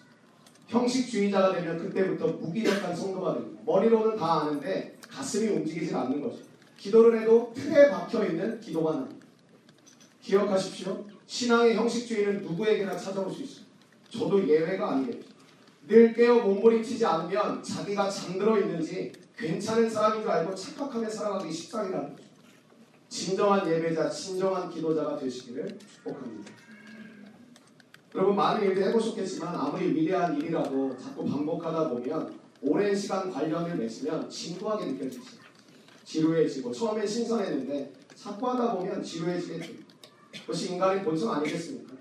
형식주의자가 0.66 1.54
되면 1.54 1.78
그때부터 1.78 2.26
무기력한 2.26 2.94
성도가 2.94 3.34
됩니다. 3.34 3.62
머리로는 3.64 4.16
다 4.16 4.42
아는데 4.42 4.98
가슴이 5.08 5.48
움직이질 5.48 5.96
않는 5.96 6.20
거죠. 6.20 6.42
기도를 6.76 7.22
해도 7.22 7.52
틀에 7.54 7.90
박혀 7.90 8.26
있는 8.26 8.60
기도만. 8.60 9.18
기억하십시오. 10.20 11.06
신앙의 11.26 11.74
형식주의는 11.74 12.42
누구에게나 12.42 12.96
찾아올 12.96 13.32
수 13.32 13.42
있어요. 13.42 13.64
저도 14.10 14.46
예외가 14.46 14.92
아니겠죠. 14.92 15.28
늘 15.86 16.12
깨어 16.12 16.42
몸부림치지 16.42 17.04
않으면 17.06 17.62
자기가 17.62 18.10
잠들어 18.10 18.58
있는지 18.58 19.12
괜찮은 19.36 19.88
사람인 19.88 20.22
줄 20.22 20.30
알고 20.30 20.54
착각하며 20.54 21.08
살아가기 21.08 21.50
십상이라는 21.50 22.10
거죠. 22.10 22.28
진정한 23.08 23.66
예배자, 23.66 24.10
진정한 24.10 24.68
기도자가 24.68 25.16
되시기를 25.16 25.78
축복합니다. 25.78 26.52
여러분 28.14 28.36
많은 28.36 28.62
일들 28.66 28.84
해보셨겠지만 28.88 29.54
아무리 29.54 29.94
위대한 29.94 30.36
일이라도 30.36 30.96
자꾸 30.96 31.24
반복하다 31.26 31.90
보면 31.90 32.38
오랜 32.62 32.94
시간 32.96 33.30
관련을 33.30 33.76
맺으면 33.76 34.28
진부하게 34.28 34.86
느껴지죠. 34.92 35.22
지루해지고 36.04 36.72
처음엔 36.72 37.06
신선했는데 37.06 37.92
자꾸 38.14 38.48
하다 38.50 38.74
보면 38.76 39.02
지루해지겠죠. 39.02 39.72
그것이 40.40 40.72
인간의 40.72 41.04
본성 41.04 41.32
아니겠습니까? 41.34 41.94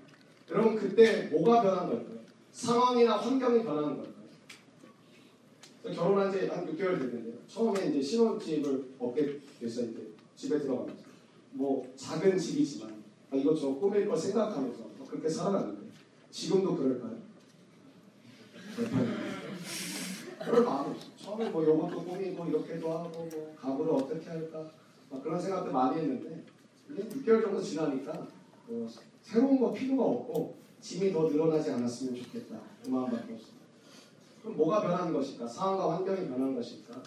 여러분 0.50 0.76
그때 0.76 1.24
뭐가 1.28 1.60
변한 1.62 1.86
걸까요? 1.88 2.18
상황이나 2.52 3.16
환경이 3.16 3.62
변하는 3.62 3.96
걸까요? 3.96 4.18
결혼한 5.94 6.32
지 6.32 6.46
한 6.46 6.66
6개월 6.66 6.98
됐는데요. 6.98 7.34
처음에 7.46 7.86
이제 7.88 8.02
신혼집을 8.02 8.88
얻게 8.98 9.40
됐어요. 9.60 9.86
이제 9.90 10.08
집에 10.36 10.58
들어가면서 10.58 11.02
뭐 11.52 11.86
작은 11.96 12.38
집이지만 12.38 13.02
아, 13.30 13.36
이것저것 13.36 13.78
꾸밀 13.78 14.06
걸 14.08 14.16
생각하면서 14.16 14.78
뭐 14.96 15.06
그렇게 15.08 15.28
살아갔는데 15.28 15.87
지금도 16.30 16.76
그럴까요? 16.76 17.18
그럴 20.38 20.64
마음이 20.64 20.90
없어요. 20.90 21.10
처음에 21.16 21.50
뭐 21.50 21.62
이것도 21.62 22.04
꾸미고 22.04 22.46
이렇게도 22.46 22.90
하고 22.90 23.10
뭐 23.10 23.56
가구를 23.60 23.92
어떻게 23.92 24.28
할까 24.28 24.70
막 25.10 25.22
그런 25.22 25.40
생각들 25.40 25.72
많이 25.72 26.00
했는데 26.00 26.44
이게 26.90 27.02
6개월 27.02 27.42
정도 27.42 27.60
지나니까 27.60 28.26
뭐 28.66 28.88
새로운 29.22 29.60
거 29.60 29.72
필요가 29.72 30.04
없고 30.04 30.56
짐이 30.80 31.12
더 31.12 31.28
늘어나지 31.28 31.70
않았으면 31.72 32.14
좋겠다 32.14 32.60
그 32.82 32.88
마음밖에 32.88 33.34
없습니다. 33.34 33.58
그럼 34.42 34.56
뭐가 34.56 34.80
변한 34.80 35.12
것일까? 35.12 35.46
상황과 35.46 35.96
환경이 35.96 36.28
변한 36.28 36.54
것일까? 36.54 37.02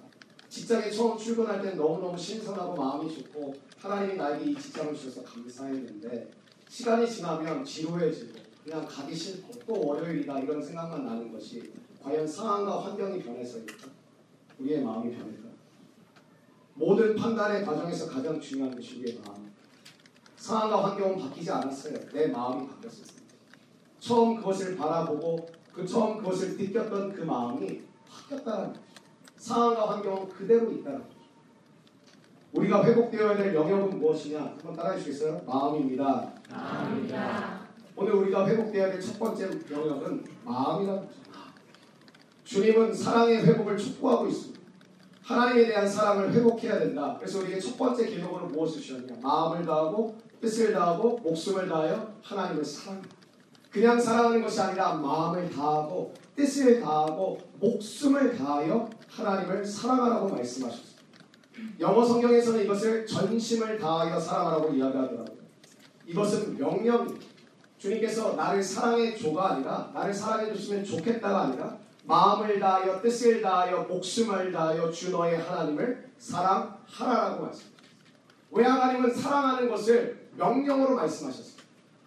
직장에 0.50 0.92
처음 0.92 1.18
출근할 1.18 1.62
땐 1.62 1.78
너무너무 1.78 2.18
신선하고 2.18 2.76
마음이 2.76 3.14
좋고 3.16 3.56
하나님이 3.80 4.18
나에게 4.18 4.52
이 4.52 4.56
직장을 4.56 4.94
주셔서 4.94 5.24
감사했는데 5.24 6.30
시간이 6.68 7.10
지나면 7.10 7.64
지루해지고 7.64 8.51
그냥 8.64 8.86
가기 8.86 9.16
싫고 9.16 9.52
또 9.66 9.88
월요일이다 9.88 10.40
이런 10.40 10.62
생각만 10.62 11.06
나는 11.06 11.32
것이 11.32 11.72
과연 12.04 12.28
상황과 12.28 12.84
환경이 12.84 13.22
변해서일까? 13.22 13.90
우리의 14.60 14.84
마음이 14.84 15.16
변할까? 15.16 15.50
모든 16.76 17.16
판단의 17.16 17.66
과정에서 17.66 18.08
가장 18.08 18.40
중요한 18.40 18.74
것이 18.76 19.00
우리의 19.00 19.20
마음. 19.26 19.52
상황과 20.36 20.92
환경은 20.92 21.20
바뀌지 21.20 21.52
않았어요. 21.52 21.94
내 22.14 22.28
마음이 22.28 22.68
바뀌었습니다. 22.68 23.22
처음 24.00 24.38
그것을 24.38 24.76
바라보고 24.76 25.48
그 25.72 25.86
처음 25.86 26.18
그것을 26.18 26.58
느꼈던 26.58 27.14
그 27.14 27.22
마음이 27.22 27.82
바뀌었다는 28.10 28.68
거죠. 28.70 28.82
상황과 29.38 29.92
환경은 29.92 30.30
그대로 30.30 30.72
있다는 30.72 31.00
거죠. 31.00 31.22
우리가 32.54 32.84
회복되어야 32.84 33.38
될 33.38 33.56
영역은 33.56 34.00
무엇이냐? 34.00 34.42
한번 34.42 34.76
따라해 34.76 34.98
주시겠어요? 34.98 35.42
마음입니다. 35.46 36.34
마음이다. 36.50 37.61
오늘 38.02 38.14
우리가 38.14 38.48
회복되어야 38.48 38.92
될 38.92 39.02
첫 39.02 39.20
번째 39.20 39.50
영역은 39.70 40.24
마음이라는 40.44 41.02
거죠. 41.02 41.14
주님은 42.44 42.94
사랑의 42.94 43.46
회복을 43.46 43.78
촉구하고 43.78 44.28
있습니다. 44.28 44.60
하나님에 45.24 45.68
대한 45.68 45.88
사랑을 45.88 46.34
회복해야 46.34 46.80
된다. 46.80 47.16
그래서 47.20 47.40
우리에게 47.40 47.60
첫 47.60 47.78
번째 47.78 48.08
기록으로 48.08 48.48
무엇을 48.48 48.82
주셨냐? 48.82 49.18
마음을 49.22 49.66
다하고 49.66 50.18
뜻을 50.42 50.74
다하고 50.74 51.20
목숨을 51.20 51.70
다하여 51.70 52.14
하나님을 52.24 52.66
사랑해. 52.66 53.04
그냥 53.70 54.00
사랑하는 54.00 54.42
것이 54.42 54.60
아니라 54.60 54.96
마음을 54.96 55.50
다하고 55.50 56.14
뜻을 56.36 56.82
다하고 56.82 57.38
목숨을 57.60 58.36
다하여 58.36 58.90
하나님을 59.08 59.64
사랑하라고 59.64 60.28
말씀하셨습니다. 60.30 61.02
영어 61.80 62.04
성경에서는 62.04 62.64
이것을 62.66 63.06
전심을 63.06 63.78
다하여 63.78 64.20
사랑하라고 64.20 64.74
이야기하더라고요. 64.74 65.38
이것은 66.08 66.58
명령입니다. 66.58 67.31
주님께서 67.82 68.34
나를 68.34 68.62
사랑해 68.62 69.16
줘가 69.16 69.54
아니라 69.54 69.90
나를 69.92 70.14
사랑해 70.14 70.54
줬으면 70.54 70.86
좋겠다가 70.86 71.42
아니라 71.42 71.78
마음을 72.04 72.60
다하여 72.60 73.02
뜻을 73.02 73.42
다하여 73.42 73.84
목숨을 73.84 74.52
다하여 74.52 74.92
주 74.92 75.10
너의 75.10 75.40
하나님을 75.40 76.12
사랑하라라고 76.20 77.46
말씀합니다. 77.46 77.82
왜 78.52 78.66
하나님은 78.66 79.16
사랑하는 79.16 79.70
것을 79.70 80.30
명령으로 80.38 80.96
말씀하셨습니다. 80.96 81.64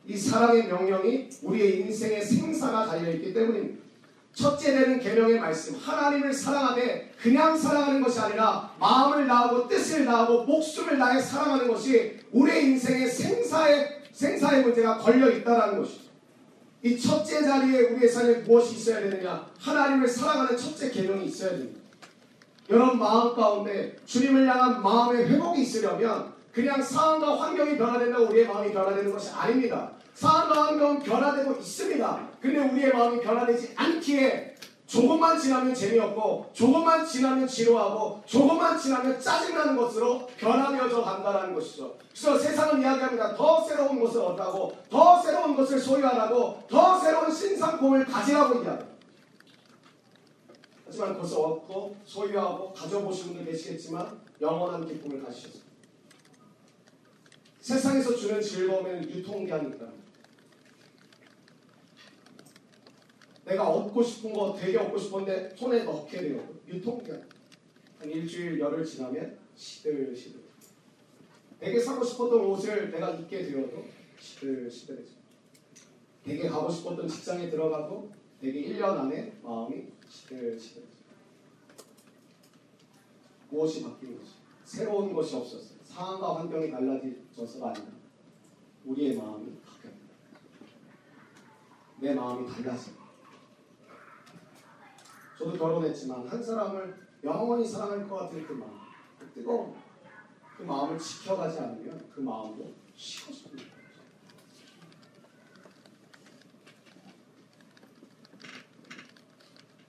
이 0.06 0.16
사랑의 0.16 0.68
명령이 0.68 1.28
우리의 1.42 1.80
인생의 1.80 2.22
생사가 2.22 2.86
달려있기 2.86 3.32
때문입니다. 3.32 3.82
첫째 4.32 4.72
되는 4.72 5.00
계명의 5.00 5.38
말씀 5.38 5.76
하나님을 5.76 6.32
사랑하되 6.32 7.12
그냥 7.20 7.56
사랑하는 7.56 8.02
것이 8.02 8.18
아니라 8.20 8.72
마음을 8.78 9.26
다하고 9.26 9.68
뜻을 9.68 10.04
다하고 10.04 10.44
목숨을 10.44 10.98
다해 10.98 11.20
사랑하는 11.20 11.68
것이 11.68 12.18
우리의 12.32 12.64
인생의 12.64 12.93
생 12.93 12.93
사의 13.84 14.00
생사의 14.12 14.62
문제가 14.62 14.98
걸려 14.98 15.30
있다라는 15.30 15.78
것이죠. 15.78 16.04
이 16.82 16.98
첫째 16.98 17.42
자리에 17.42 17.80
우리의 17.80 18.08
삶에 18.08 18.34
무엇이 18.40 18.76
있어야 18.76 19.00
되느냐? 19.00 19.46
하나님을 19.58 20.06
사랑하는 20.06 20.56
첫째 20.56 20.90
계명이 20.90 21.26
있어야 21.26 21.50
됩니다. 21.50 21.80
여러분 22.70 22.98
마음 22.98 23.34
가운데 23.34 23.96
주님을 24.06 24.48
향한 24.48 24.82
마음의 24.82 25.28
회복이 25.28 25.62
있으려면 25.62 26.32
그냥 26.52 26.80
상황과 26.80 27.40
환경이 27.40 27.76
변화된다고 27.76 28.26
우리의 28.26 28.46
마음이 28.46 28.72
변화되는 28.72 29.12
것이 29.12 29.30
아닙니다. 29.30 29.90
상황과 30.14 30.68
환경은 30.68 31.00
변화되고 31.00 31.52
있습니다. 31.54 32.28
근데 32.40 32.58
우리의 32.58 32.92
마음이 32.92 33.20
변화되지 33.20 33.72
않기에 33.74 34.53
조금만 34.86 35.38
지나면 35.40 35.74
재미없고 35.74 36.50
조금만 36.52 37.06
지나면 37.06 37.48
지루하고 37.48 38.22
조금만 38.26 38.78
지나면 38.78 39.18
짜증나는 39.18 39.76
것으로 39.76 40.26
변화되어져 40.38 41.02
간다는 41.02 41.54
것이죠. 41.54 41.96
그래서 42.10 42.38
세상은 42.38 42.80
이야기합니다. 42.80 43.34
더 43.34 43.64
새로운 43.64 43.98
것을 44.00 44.20
얻라고 44.20 44.72
더 44.90 45.20
새로운 45.22 45.56
것을 45.56 45.80
소유하라고 45.80 46.64
더 46.68 46.98
새로운 47.00 47.30
신상품을 47.30 48.04
가지라고 48.04 48.54
이야기합니다. 48.56 48.94
하지만 50.86 51.14
그것을 51.14 51.38
얻고 51.38 51.96
소유하고 52.04 52.72
가져보신 52.72 53.34
분들 53.34 53.50
계시겠지만 53.50 54.20
영원한 54.40 54.86
기쁨을 54.86 55.24
가지셨습니다. 55.24 55.64
세상에서 57.60 58.14
주는 58.14 58.40
즐거움에는 58.40 59.10
유통기한이 59.10 59.70
있다. 59.70 59.86
내가 63.44 63.68
얻고 63.68 64.02
싶은 64.02 64.32
거 64.32 64.56
되게 64.58 64.78
얻고 64.78 64.98
싶은데 64.98 65.54
손에 65.56 65.84
넣게 65.84 66.20
돼요. 66.20 66.48
유통기한. 66.66 67.28
한 67.98 68.10
일주일 68.10 68.58
열흘 68.58 68.84
지나면 68.84 69.38
시들시들. 69.54 70.40
되게 71.60 71.78
사고 71.78 72.04
싶었던 72.04 72.40
옷을 72.40 72.90
내가 72.90 73.10
입게 73.10 73.44
되어도 73.44 73.84
시들시들해져. 74.18 75.10
되게 76.24 76.48
가고 76.48 76.70
싶었던 76.70 77.06
직장에 77.06 77.50
들어가도 77.50 78.10
되게 78.40 78.68
1년 78.68 78.82
안에 78.98 79.32
마음이 79.42 79.84
시들시들해져. 80.08 80.94
무엇이 83.50 83.82
바뀐 83.82 84.18
것이? 84.18 84.32
새로운 84.64 85.12
것이 85.12 85.36
없었어요. 85.36 85.78
상황과 85.84 86.40
환경이 86.40 86.70
달라져서가 86.70 87.70
아니라 87.70 87.86
우리의 88.84 89.16
마음이 89.16 89.52
바뀌었다. 89.64 89.96
내 92.00 92.14
마음이 92.14 92.48
달라집니다. 92.48 93.03
저도 95.44 95.58
결혼했지만 95.58 96.26
한 96.26 96.42
사람을 96.42 96.94
영원히 97.22 97.66
사랑할 97.66 98.08
것 98.08 98.16
같은 98.16 98.46
그 98.46 98.54
마음, 98.54 98.70
그 99.18 99.30
뜨거운 99.34 99.74
그 100.56 100.62
마음을 100.62 100.98
지켜가지 100.98 101.58
않으면 101.58 102.02
그 102.14 102.20
마음도 102.20 102.72
식어집니다. 102.96 103.74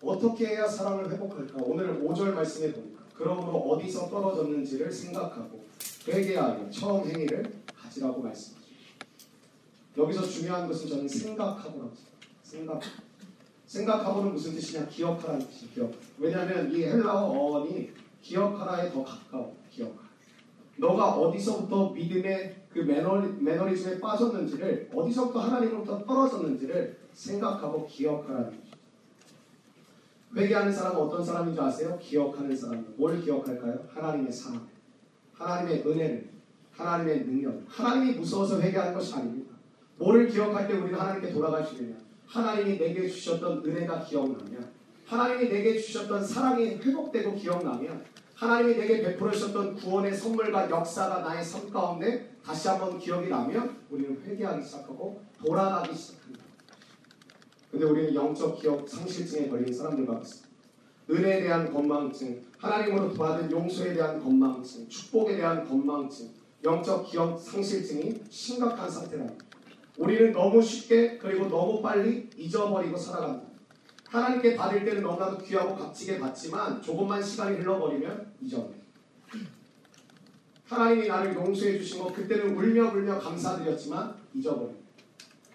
어떻게 0.02 0.48
해야 0.48 0.68
사랑을 0.68 1.10
회복할까? 1.10 1.54
오늘 1.64 2.04
5절 2.04 2.34
말씀에 2.34 2.74
보니까 2.74 3.04
그러므로 3.16 3.58
어디서 3.58 4.10
떨어졌는지를 4.10 4.92
생각하고 4.92 5.64
회개하여 6.06 6.70
처음 6.70 7.08
행위를 7.08 7.64
가지라고 7.74 8.22
말씀하십니다. 8.22 8.66
여기서 9.98 10.22
중요한 10.24 10.68
것은 10.68 10.90
저는 10.90 11.08
생각하고라고 11.08 11.94
생각합니다. 12.44 13.05
생각. 13.66 13.98
생각하고는 13.98 14.34
무슨 14.34 14.54
뜻이냐? 14.54 14.88
기억하라는 14.88 15.46
뜻이 15.48 15.70
기억. 15.74 15.92
왜냐하면 16.18 16.72
이 16.72 16.84
헬라어 16.84 17.26
어원이 17.26 17.92
기억하라에 18.22 18.92
더 18.92 19.04
가까워. 19.04 19.56
기억하라. 19.72 20.06
너가 20.78 21.14
어디서부터 21.14 21.92
믿음의 21.92 22.56
그 22.70 22.80
매너, 22.80 23.22
매너리즘에 23.40 24.00
빠졌는지를 24.00 24.90
어디서부터 24.94 25.40
하나님으로부터 25.40 26.04
떨어졌는지를 26.04 26.98
생각하고 27.14 27.88
기억하라는 27.88 28.50
거죠. 28.50 28.76
회개하는 30.36 30.74
사람은 30.74 30.98
어떤 31.00 31.24
사람인 31.24 31.54
줄 31.54 31.64
아세요? 31.64 31.98
기억하는 32.02 32.54
사람. 32.56 32.94
뭘 32.98 33.22
기억할까요? 33.22 33.88
하나님의 33.94 34.34
사랑, 34.34 34.68
하나님의 35.34 35.84
은혜를, 35.88 36.30
하나님의 36.74 37.26
능력. 37.26 37.62
하나님이 37.68 38.20
무서워서 38.20 38.60
회개하는 38.60 38.94
것이 38.94 39.14
아닙니다. 39.14 39.56
뭐를 39.98 40.28
기억할 40.28 40.68
때 40.68 40.74
우리는 40.74 41.00
하나님께 41.00 41.32
돌아갈 41.32 41.64
수 41.66 41.76
있느냐? 41.76 42.05
하나님이 42.36 42.78
내게 42.78 43.08
주셨던 43.08 43.64
은혜가 43.66 44.04
기억나면, 44.04 44.70
하나님이 45.06 45.48
내게 45.48 45.80
주셨던 45.80 46.26
사랑이 46.26 46.66
회복되고 46.76 47.34
기억나면, 47.34 48.04
하나님이 48.34 48.76
내게 48.76 49.02
베풀어 49.02 49.32
주셨던 49.32 49.76
구원의 49.76 50.14
선물과 50.14 50.70
역사가 50.70 51.20
나의 51.22 51.42
삶 51.42 51.70
가운데 51.70 52.36
다시 52.44 52.68
한번 52.68 53.00
기억이 53.00 53.30
나면 53.30 53.78
우리는 53.90 54.22
회개하기 54.22 54.66
시작하고 54.66 55.22
돌아가기 55.42 55.96
시작합니다. 55.96 56.44
근데 57.72 57.86
우리는 57.86 58.14
영적 58.14 58.60
기억 58.60 58.88
상실증에 58.88 59.48
걸린 59.48 59.74
사람들과 59.74 60.20
같습니다. 60.20 60.50
은혜에 61.10 61.44
대한 61.44 61.72
건망증, 61.72 62.42
하나님으로 62.58 63.14
받은 63.14 63.50
용서에 63.50 63.94
대한 63.94 64.22
건망증, 64.22 64.90
축복에 64.90 65.38
대한 65.38 65.66
건망증, 65.66 66.28
영적 66.66 67.10
기억 67.10 67.40
상실증이 67.40 68.24
심각한 68.30 68.90
상태랍니다. 68.90 69.45
우리는 69.98 70.32
너무 70.32 70.62
쉽게 70.62 71.18
그리고 71.18 71.48
너무 71.48 71.82
빨리 71.82 72.30
잊어버리고 72.38 72.98
살아갑니다. 72.98 73.56
하나님께 74.10 74.56
받을 74.56 74.86
때는 74.86 75.02
너무나도 75.02 75.38
귀하고 75.40 75.76
값지게 75.76 76.20
받지만 76.20 76.82
조금만 76.82 77.22
시간이 77.22 77.58
흘러버리면 77.58 78.34
잊어버려요. 78.42 78.86
하나님이 80.66 81.08
나를 81.08 81.36
용서해 81.36 81.78
주신 81.78 82.02
것 82.02 82.14
그때는 82.14 82.56
울며 82.56 82.92
불며 82.92 83.20
감사드렸지만 83.20 84.16
잊어버려요. 84.34 84.76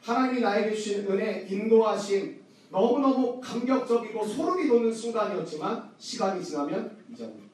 하나님이 0.03 0.40
나에게 0.40 0.74
주신 0.74 1.07
은혜, 1.11 1.46
인도하심 1.48 2.40
너무너무 2.70 3.40
감격적이고 3.40 4.26
소름이 4.26 4.68
돋는 4.68 4.92
순간이었지만 4.92 5.90
시간이 5.98 6.42
지나면 6.42 6.98
잊어버려요. 7.12 7.50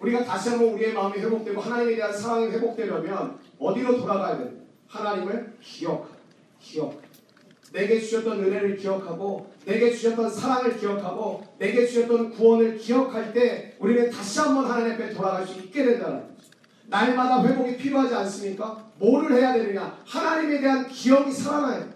우리가 0.00 0.24
다시 0.24 0.50
한번 0.50 0.74
우리의 0.74 0.92
마음이 0.92 1.18
회복되고 1.18 1.60
하나님에 1.60 1.96
대한 1.96 2.12
사랑이 2.12 2.46
회복되려면 2.48 3.38
어디로 3.58 3.98
돌아가야 3.98 4.38
됩니까? 4.38 4.63
하나님을 4.88 5.54
기억하고 5.60 6.14
기억. 6.60 7.02
내게 7.72 8.00
주셨던 8.00 8.44
은혜를 8.44 8.76
기억하고 8.76 9.52
내게 9.64 9.90
주셨던 9.90 10.30
사랑을 10.30 10.78
기억하고 10.78 11.44
내게 11.58 11.86
주셨던 11.86 12.30
구원을 12.30 12.78
기억할 12.78 13.32
때 13.32 13.76
우리는 13.80 14.10
다시 14.10 14.38
한번 14.38 14.66
하나님 14.66 14.94
앞에 14.94 15.10
돌아갈 15.12 15.46
수 15.46 15.58
있게 15.60 15.84
된다는 15.84 16.20
거죠. 16.20 16.34
날마다 16.86 17.42
회복이 17.42 17.76
필요하지 17.76 18.14
않습니까? 18.14 18.92
뭐를 18.98 19.36
해야 19.36 19.54
되느냐? 19.54 19.98
하나님에 20.06 20.60
대한 20.60 20.86
기억이 20.88 21.32
살아나야 21.32 21.80
돼. 21.80 21.94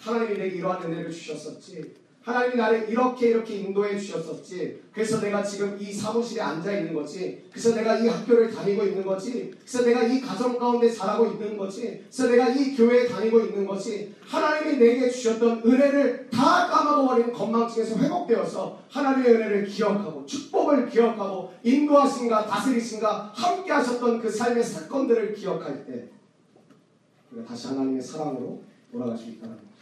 하나님이 0.00 0.38
내게 0.38 0.56
이러한 0.56 0.82
은혜를 0.82 1.10
주셨었지. 1.10 1.94
하나님이 2.28 2.56
나를 2.56 2.90
이렇게 2.90 3.30
이렇게 3.30 3.54
인도해 3.54 3.98
주셨었지. 3.98 4.82
그래서 4.92 5.18
내가 5.18 5.42
지금 5.42 5.78
이 5.80 5.90
사무실에 5.90 6.42
앉아 6.42 6.70
있는 6.78 6.92
거지. 6.92 7.42
그래서 7.50 7.74
내가 7.74 7.96
이 7.96 8.06
학교를 8.06 8.50
다니고 8.50 8.84
있는 8.84 9.02
거지. 9.02 9.50
그래서 9.58 9.82
내가 9.82 10.02
이 10.02 10.20
가정 10.20 10.58
가운데 10.58 10.90
자라고 10.90 11.24
있는 11.24 11.56
거지. 11.56 12.04
그래서 12.06 12.28
내가 12.28 12.50
이 12.50 12.76
교회에 12.76 13.08
다니고 13.08 13.40
있는 13.40 13.66
거지. 13.66 14.14
하나님이 14.20 14.76
내게 14.76 15.08
주셨던 15.08 15.62
은혜를 15.64 16.28
다 16.30 16.68
까먹어버리는 16.68 17.32
건망증에서 17.32 17.98
회복되어서 17.98 18.78
하나님의 18.90 19.32
은혜를 19.32 19.66
기억하고 19.66 20.26
축복을 20.26 20.90
기억하고 20.90 21.54
인도하신가 21.62 22.44
다스리신가 22.44 23.32
함께 23.34 23.72
하셨던 23.72 24.20
그 24.20 24.30
삶의 24.30 24.62
사건들을 24.62 25.32
기억할 25.32 25.86
때 25.86 26.10
우리가 27.32 27.48
다시 27.48 27.68
하나님의 27.68 28.02
사랑으로 28.02 28.62
돌아갈 28.92 29.16
수 29.16 29.30
있다는 29.30 29.56
거죠. 29.56 29.77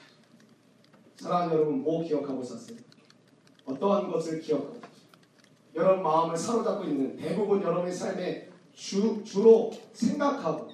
사랑하는 1.21 1.55
여러분 1.55 1.83
뭐 1.83 2.03
기억하고 2.05 2.43
사세요? 2.43 2.79
어떠한 3.65 4.11
것을 4.11 4.41
기억하고? 4.41 4.81
여러분 5.75 6.03
마음을 6.03 6.37
사로잡고 6.37 6.85
있는 6.85 7.17
대부분 7.17 7.63
여러분의 7.63 7.93
삶에 7.93 8.49
주, 8.75 9.23
주로 9.25 9.71
생각하고 9.93 10.69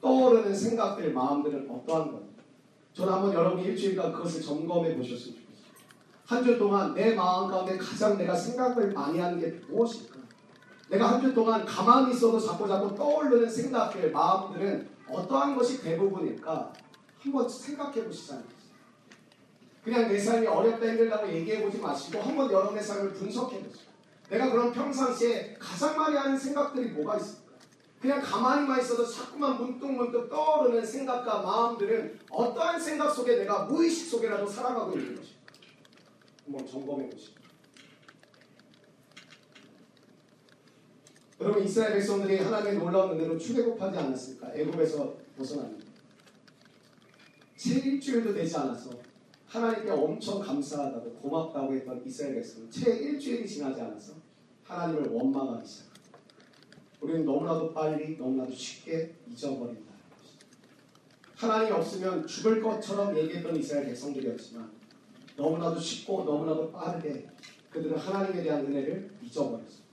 떠오르는 0.00 0.54
생각들, 0.54 1.12
마음들은 1.12 1.70
어떠한 1.70 2.12
것? 2.12 2.22
저는 2.94 3.12
한번 3.12 3.32
여러분이 3.32 3.64
일주일간 3.66 4.12
그것을 4.12 4.40
점검해 4.42 4.96
보셨으면 4.96 5.36
좋겠어요. 5.36 5.46
한 6.26 6.44
주 6.44 6.58
동안 6.58 6.94
내 6.94 7.14
마음 7.14 7.48
가운데 7.50 7.76
가장 7.76 8.16
내가 8.16 8.34
생각을 8.34 8.92
많이 8.92 9.18
하는 9.18 9.38
게 9.40 9.48
무엇일까? 9.68 10.16
내가 10.90 11.12
한 11.14 11.20
주 11.20 11.34
동안 11.34 11.64
가만히 11.64 12.12
있어도 12.14 12.38
자꾸 12.38 12.66
자꾸 12.68 12.94
떠오르는 12.94 13.48
생각들, 13.48 14.12
마음들은 14.12 14.88
어떠한 15.10 15.56
것이 15.56 15.82
대부분일까? 15.82 16.72
한번 17.20 17.48
생각해 17.48 18.04
보시잖아요. 18.04 18.44
그냥 19.86 20.08
내 20.08 20.18
삶이 20.18 20.44
어렵다 20.48 20.84
힘들다고 20.84 21.32
얘기해 21.32 21.62
보지 21.62 21.78
마시고 21.78 22.20
한번 22.20 22.50
여러분의 22.50 22.82
삶을 22.82 23.12
분석해 23.12 23.62
보세요. 23.62 23.86
내가 24.28 24.50
그럼 24.50 24.72
평상시에 24.72 25.54
가장 25.60 25.96
많이 25.96 26.16
하는 26.16 26.36
생각들이 26.36 26.88
뭐가 26.88 27.16
있을까? 27.18 27.52
그냥 28.00 28.20
가만히만 28.20 28.80
있어도 28.80 29.06
자꾸만 29.06 29.56
문득문득 29.58 30.28
떠오르는 30.28 30.84
생각과 30.84 31.40
마음들은 31.40 32.18
어떠한 32.28 32.80
생각 32.80 33.10
속에 33.10 33.36
내가 33.36 33.66
무의식 33.66 34.08
속에라도 34.10 34.44
살아가고 34.48 34.98
있는 34.98 35.14
것일까? 35.14 35.40
한번 36.46 36.66
점검해 36.66 37.08
보시죠. 37.08 37.40
여러분 41.40 41.62
이스라엘 41.62 41.92
백성들이 41.92 42.38
하나님의 42.38 42.78
놀라운 42.78 43.12
은혜로 43.12 43.38
출애굽하지 43.38 43.98
않았을까? 43.98 44.52
애굽에서 44.52 45.14
벗어납니다. 45.38 45.86
채 47.56 47.74
일주일도 47.74 48.34
되지 48.34 48.56
않아서 48.56 49.05
하나님께 49.56 49.90
엄청 49.90 50.38
감사하다고 50.38 51.12
고맙다고 51.14 51.74
했던 51.74 52.02
이스라엘 52.04 52.34
백성은 52.34 52.70
채 52.70 52.90
일주일이 52.90 53.48
지나지 53.48 53.80
않아서 53.80 54.12
하나님을 54.64 55.08
원망하기 55.08 55.66
시작합니다. 55.66 55.96
우리는 57.00 57.24
너무나도 57.24 57.72
빨리 57.72 58.18
너무나도 58.18 58.52
쉽게 58.52 59.14
잊어버린다. 59.30 59.92
하나님이 61.36 61.72
없으면 61.72 62.26
죽을 62.26 62.62
것처럼 62.62 63.16
얘기했던 63.16 63.56
이스라엘 63.56 63.86
백성들이었지만 63.86 64.70
너무나도 65.36 65.80
쉽고 65.80 66.24
너무나도 66.24 66.70
빠르게 66.72 67.26
그들은 67.70 67.96
하나님에 67.96 68.42
대한 68.42 68.66
은혜를 68.66 69.10
잊어버렸습니다. 69.22 69.86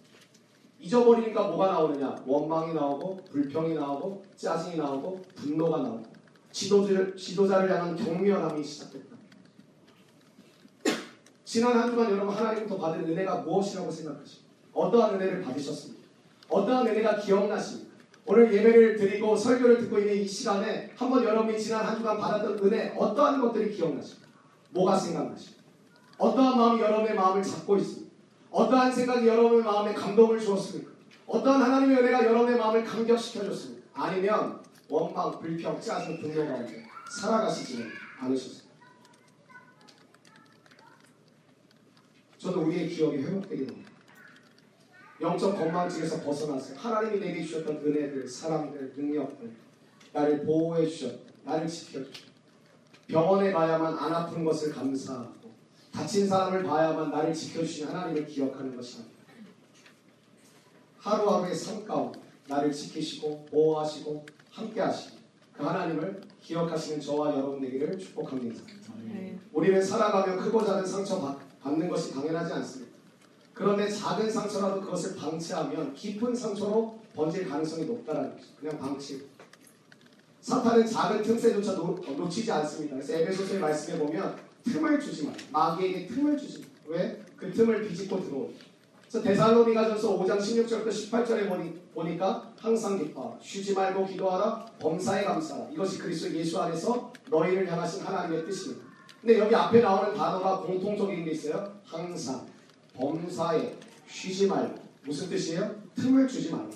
잊어버리니까 0.80 1.48
뭐가 1.48 1.68
나오느냐? 1.68 2.24
원망이 2.26 2.74
나오고 2.74 3.24
불평이 3.32 3.76
나오고 3.76 4.26
짜증이 4.36 4.76
나오고 4.76 5.22
분노가 5.36 5.78
나오고 5.78 6.04
지도자를, 6.52 7.16
지도자를 7.16 7.72
향한 7.72 7.96
경멸함이 7.96 8.62
시작됐다. 8.62 9.13
지난 11.54 11.78
한 11.78 11.92
주간 11.92 12.10
여러분 12.10 12.34
하나님부터 12.34 12.80
받은 12.80 13.08
은혜가 13.08 13.42
무엇이라고 13.42 13.92
생각하십니까? 13.92 14.50
어떠한 14.74 15.14
은혜를 15.14 15.44
받으셨습니까? 15.44 16.08
어떠한 16.50 16.88
은혜가 16.88 17.18
기억나십니까? 17.18 17.94
오늘 18.26 18.52
예배를 18.52 18.96
드리고 18.96 19.36
설교를 19.36 19.78
듣고 19.82 20.00
있는 20.00 20.16
이 20.16 20.28
시간에 20.28 20.90
한번 20.96 21.24
여러분이 21.24 21.62
지난 21.62 21.86
한 21.86 21.96
주간 21.96 22.18
받았던 22.18 22.58
은혜 22.64 22.96
어떠한 22.98 23.40
것들이 23.40 23.72
기억나십니까? 23.72 24.28
뭐가 24.72 24.98
생각나십니까? 24.98 25.64
어떠한 26.18 26.58
마음이 26.58 26.82
여러분의 26.82 27.14
마음을 27.14 27.44
잡고 27.44 27.78
있습니까? 27.78 28.16
어떠한 28.50 28.92
생각이 28.92 29.28
여러분의 29.28 29.64
마음에 29.64 29.94
감동을 29.94 30.40
주었습니까? 30.40 30.92
어떠한 31.28 31.62
하나님의 31.62 31.98
은혜가 31.98 32.26
여러분의 32.26 32.58
마음을 32.58 32.84
감격시켜줬습니까? 32.84 33.84
아니면 33.94 34.60
원망, 34.90 35.40
불평, 35.40 35.80
짜증, 35.80 36.20
분노 36.20 36.48
가운데 36.48 36.84
살아가시지는 37.12 37.92
않으셨습니까? 38.22 38.73
저는 42.44 42.60
우리의 42.60 42.90
기억이 42.90 43.18
회복되게 43.20 43.66
됩니다. 43.66 43.90
영적 45.22 45.58
건망증에서 45.58 46.22
벗어나서 46.24 46.76
하나님이 46.76 47.20
내게 47.22 47.42
주셨던 47.42 47.78
은혜들, 47.78 48.28
사랑들, 48.28 48.94
능력들, 48.98 49.50
나를 50.12 50.46
보호해 50.46 50.86
주셨, 50.86 51.18
나를 51.46 51.66
지켜 51.70 52.04
주셨. 52.04 52.28
병원에 53.08 53.54
가야만 53.54 53.98
안 53.98 54.14
아픈 54.14 54.44
것을 54.44 54.74
감사하고 54.74 55.54
다친 55.94 56.28
사람을 56.28 56.64
봐야만 56.64 57.12
나를 57.12 57.34
지켜주신 57.34 57.88
하나님을 57.88 58.26
기억하는 58.26 58.76
것이 58.76 58.98
아닙니다. 58.98 59.14
하루하루의 61.00 61.56
삶 61.56 61.86
가운데 61.86 62.20
나를 62.50 62.74
지키시고 62.74 63.46
보호하시고 63.46 64.26
함께 64.52 64.82
하시고 64.82 65.16
그 65.54 65.64
하나님을 65.64 66.22
기억하시는 66.42 67.00
저와 67.00 67.36
여러분 67.36 67.62
되기를 67.62 67.98
축복합니다. 67.98 68.62
네. 69.06 69.40
우리는 69.54 69.82
살아가며 69.82 70.38
크고 70.44 70.66
작은 70.66 70.86
상처 70.86 71.22
받- 71.22 71.43
받는 71.64 71.90
것이 71.90 72.14
당연하지 72.14 72.54
않습니다. 72.54 72.94
그런데 73.54 73.90
작은 73.90 74.30
상처라도 74.30 74.82
그것을 74.82 75.16
방치하면 75.16 75.94
깊은 75.94 76.36
상처로 76.36 77.00
번질 77.16 77.48
가능성이 77.48 77.86
높다는 77.86 78.32
거죠. 78.32 78.48
그냥 78.60 78.78
방치. 78.78 79.28
사탄은 80.42 80.86
작은 80.86 81.24
틈새조차 81.24 81.74
놓, 81.74 81.98
어, 82.06 82.12
놓치지 82.12 82.52
않습니다. 82.52 82.96
그래서 82.96 83.14
에베소서의 83.14 83.60
말씀에 83.62 84.00
보면 84.00 84.36
틈을 84.66 85.00
주지 85.00 85.26
마. 85.26 85.34
마귀에게 85.52 86.08
틈을 86.08 86.38
주지 86.38 86.60
마. 86.60 86.66
왜? 86.88 87.24
그 87.38 87.52
틈을 87.52 87.88
비집고 87.88 88.22
들어오니. 88.24 88.56
그래서 89.10 89.22
데살로니가전서 89.22 90.20
5장 90.20 90.40
16절부터 90.40 90.88
18절에 90.88 91.48
보니, 91.48 91.80
보니까 91.94 92.52
항상 92.60 92.98
기뻐 92.98 93.38
쉬지 93.42 93.74
말고 93.76 94.08
기도하라 94.08 94.66
범사에 94.80 95.24
감사하라 95.24 95.70
이것이 95.70 96.00
그리스도 96.00 96.34
예수 96.36 96.60
안에서 96.60 97.14
너희를 97.30 97.72
향하신 97.72 98.02
하나님의 98.04 98.44
뜻입니다. 98.46 98.93
근데 99.24 99.40
여기 99.40 99.56
앞에 99.56 99.80
나오는 99.80 100.14
단어가 100.14 100.58
공통적인 100.58 101.24
게 101.24 101.32
있어요. 101.32 101.74
항상 101.86 102.46
범사에 102.94 103.74
쉬지 104.06 104.48
말고 104.48 104.76
무슨 105.06 105.30
뜻이에요? 105.30 105.74
틈을 105.96 106.28
주지 106.28 106.52
말라. 106.52 106.68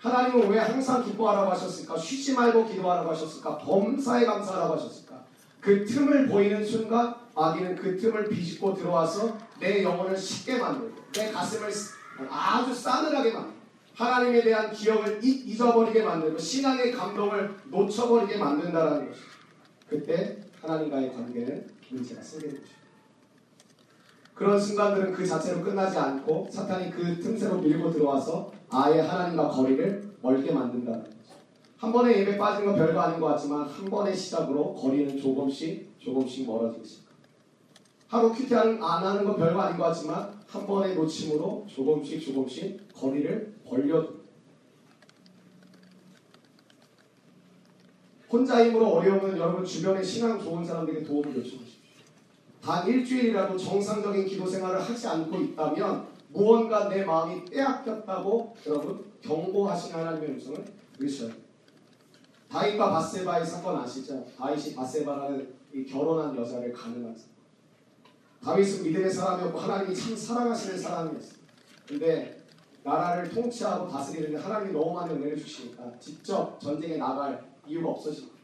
하나님은 0.00 0.50
왜 0.50 0.58
항상 0.58 1.04
기뻐하라고 1.04 1.52
하셨을까? 1.52 1.96
쉬지 1.96 2.34
말고 2.34 2.66
기도하라고 2.66 3.12
하셨을까? 3.12 3.58
범사에 3.58 4.26
감사하라고 4.26 4.74
하셨을까? 4.74 5.24
그 5.60 5.84
틈을 5.86 6.26
보이는 6.26 6.66
순간 6.66 7.14
마귀는 7.36 7.76
그 7.76 7.96
틈을 7.98 8.28
비집고 8.28 8.74
들어와서 8.74 9.38
내 9.60 9.84
영혼을 9.84 10.16
쉽게 10.16 10.58
만들고 10.58 10.96
내 11.12 11.30
가슴을 11.30 11.70
아주 12.28 12.74
싸늘하게 12.74 13.30
만들고 13.32 13.54
하나님에 13.94 14.42
대한 14.42 14.72
기억을 14.72 15.20
잊어버리게 15.22 16.02
만들고 16.02 16.36
신앙의 16.36 16.90
감동을 16.90 17.54
놓쳐버리게 17.70 18.38
만든다라는 18.38 19.08
것이죠. 19.08 19.26
그때 19.88 20.43
하나님과의 20.64 21.12
관계는 21.12 21.66
문제가 21.90 22.22
생기는 22.22 22.54
것이죠. 22.60 22.74
그런 24.34 24.58
순간들은 24.60 25.12
그 25.12 25.24
자체로 25.26 25.62
끝나지 25.62 25.96
않고 25.96 26.48
사탄이 26.50 26.90
그 26.90 27.18
틈새로 27.20 27.58
밀고 27.58 27.92
들어와서 27.92 28.50
아예 28.70 29.00
하나님과 29.00 29.48
거리를 29.48 30.16
멀게 30.20 30.50
만든다는 30.50 31.04
거죠. 31.04 31.14
한 31.76 31.92
번에 31.92 32.18
예배 32.18 32.38
빠진 32.38 32.64
건 32.64 32.74
별거 32.74 32.98
아닌 32.98 33.20
것 33.20 33.26
같지만 33.26 33.68
한 33.68 33.84
번의 33.84 34.16
시작으로 34.16 34.74
거리는 34.74 35.20
조금씩 35.20 35.98
조금씩 35.98 36.46
멀어지고 36.46 36.82
있습니다. 36.82 37.14
하루 38.08 38.32
큐티 38.32 38.54
안 38.54 38.80
하는 38.80 39.24
건 39.24 39.36
별거 39.36 39.60
아닌 39.60 39.78
것 39.78 39.84
같지만 39.84 40.32
한 40.46 40.66
번의 40.66 40.94
놓침으로 40.96 41.66
조금씩 41.68 42.24
조금씩 42.24 42.92
거리를 42.94 43.54
벌려두 43.68 44.24
혼자 48.34 48.66
힘으로 48.66 48.94
어려우면 48.94 49.38
여러분 49.38 49.64
주변에 49.64 50.02
신앙 50.02 50.40
좋은 50.40 50.64
사람들에게 50.64 51.06
도움을 51.06 51.36
요청하십시오. 51.36 51.84
단 52.60 52.88
일주일이라도 52.88 53.56
정상적인 53.56 54.26
기도 54.26 54.44
생활을 54.44 54.80
하지 54.82 55.06
않고 55.06 55.38
있다면 55.38 56.08
무언가 56.30 56.88
내 56.88 57.04
마음이 57.04 57.44
빼앗겼다고 57.44 58.56
여러분 58.66 59.04
경고하신 59.22 59.94
하나님의 59.94 60.30
음성을 60.30 60.64
들으셔야 60.98 61.28
돼요. 61.28 61.38
다윗과 62.50 62.90
바세바의 62.90 63.46
사건 63.46 63.76
아시죠? 63.76 64.26
다윗이 64.36 64.74
바세바라는 64.74 65.54
이 65.72 65.84
결혼한 65.84 66.36
여자를 66.36 66.72
가늠한 66.72 67.16
사람. 67.16 67.34
다윗은 68.42 68.82
믿음의 68.82 69.10
사람이었고 69.10 69.58
하나님이 69.58 69.94
참 69.94 70.16
사랑하시는 70.16 70.76
사람이었어요. 70.76 71.38
근데 71.86 72.42
나라를 72.82 73.30
통치하고 73.30 73.88
다스리는데 73.88 74.38
하나님이 74.38 74.72
너무 74.72 74.92
많은 74.92 75.16
은혜를 75.16 75.36
주시니까 75.38 75.84
직접 76.00 76.60
전쟁에 76.60 76.96
나갈 76.96 77.53
이유가 77.66 77.90
없어집니다. 77.90 78.34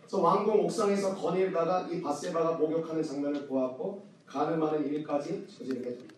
그래서 0.00 0.20
왕궁 0.20 0.64
옥상에서 0.64 1.14
거닐다가 1.14 1.88
이 1.88 2.00
바세바가 2.00 2.58
목욕하는 2.58 3.02
장면을 3.02 3.46
보았고 3.46 4.02
가늠하는 4.26 4.86
일까지 4.86 5.46
저지르게 5.46 5.82
됩니다. 5.82 6.14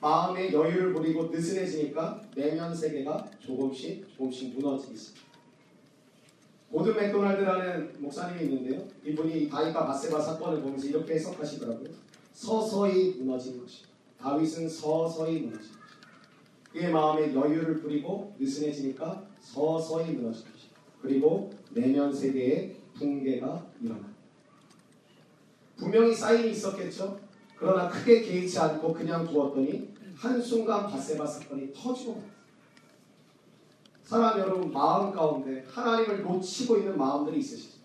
마음의 0.00 0.52
여유를 0.52 0.92
부리고 0.92 1.26
느슨해지니까 1.26 2.20
내면 2.34 2.74
세계가 2.74 3.30
조금씩 3.38 4.08
조금씩 4.08 4.56
무너지기 4.56 4.96
시작합니다. 4.96 5.32
고든 6.72 6.96
맥도날드라는 6.96 7.92
목사님이 7.98 8.44
있는데요. 8.44 8.88
이분이 9.04 9.48
다윗과 9.48 9.86
바세바 9.86 10.20
사건을 10.20 10.62
보면서 10.62 10.86
이렇게 10.88 11.14
해석하시더라고요. 11.14 11.90
서서히 12.32 13.16
무너진 13.18 13.60
것이. 13.60 13.84
다윗은 14.18 14.68
서서히 14.68 15.40
무너진 15.40 15.70
것이. 15.70 15.82
그의 16.72 16.90
마음에 16.90 17.32
여유를 17.34 17.80
부리고 17.80 18.34
느슨해지니까 18.38 19.22
서서히 19.40 20.12
무너진 20.12 20.50
것이. 20.50 20.71
그리고 21.02 21.50
내면 21.70 22.14
세계에 22.14 22.76
붕괴가 22.94 23.66
일어나. 23.82 24.12
분명히 25.76 26.14
사인이 26.14 26.52
있었겠죠. 26.52 27.18
그러나 27.56 27.88
크게 27.88 28.22
개의치 28.22 28.58
않고 28.58 28.92
그냥 28.92 29.26
두었더니 29.26 29.88
한순간 30.14 30.86
바세바 30.86 31.26
사건이 31.26 31.72
터지고 31.72 32.22
사람 34.04 34.38
여러분 34.38 34.70
마음 34.72 35.10
가운데 35.10 35.64
하나님을 35.68 36.22
놓치고 36.22 36.78
있는 36.78 36.96
마음들이 36.96 37.40
있으시죠. 37.40 37.78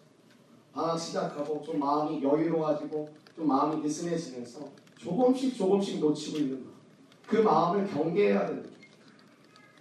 방학 0.73 0.99
시작하고 0.99 1.63
좀 1.63 1.79
마음이 1.79 2.21
여유로워지고 2.21 3.09
좀 3.35 3.47
마음이 3.47 3.81
느슨해지면서 3.81 4.59
조금씩 4.99 5.55
조금씩 5.55 5.99
놓치고 5.99 6.37
있는 6.37 6.63
마음. 6.63 6.73
그 7.25 7.37
마음을 7.37 7.87
경계해야 7.87 8.45
됩니다. 8.45 8.76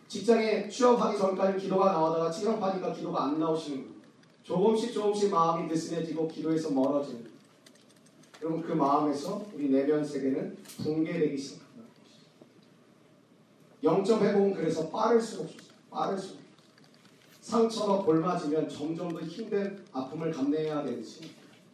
직장에 0.09 0.69
취업하기 0.69 1.19
전까지 1.19 1.59
기도가 1.59 1.93
나오다가 1.93 2.31
취업하니까 2.31 2.93
기도가 2.93 3.25
안 3.25 3.39
나오시는 3.39 3.79
거예요. 3.79 3.97
조금씩 4.43 4.93
조금씩 4.93 5.31
마음이 5.31 5.67
느슨해지고 5.67 6.29
기도에서 6.29 6.71
멀어지는 6.71 7.25
거예요. 7.25 7.37
여러분 8.43 8.63
그 8.63 8.73
마음에서 8.73 9.45
우리 9.55 9.69
내면 9.69 10.05
세계는 10.05 10.57
붕괴되기 10.83 11.37
시작합니다. 11.37 11.89
영적 13.83 14.23
회복은 14.23 14.55
그래서 14.55 14.89
빠를수록 14.91 15.49
좋습니다. 15.49 15.75
빠를수록 15.91 16.47
상처가 17.41 18.03
볼맞으면 18.03 18.69
점점 18.69 19.13
더 19.13 19.21
힘든 19.21 19.85
아픔을 19.93 20.33
감내해야 20.33 20.83
되듯이 20.85 21.31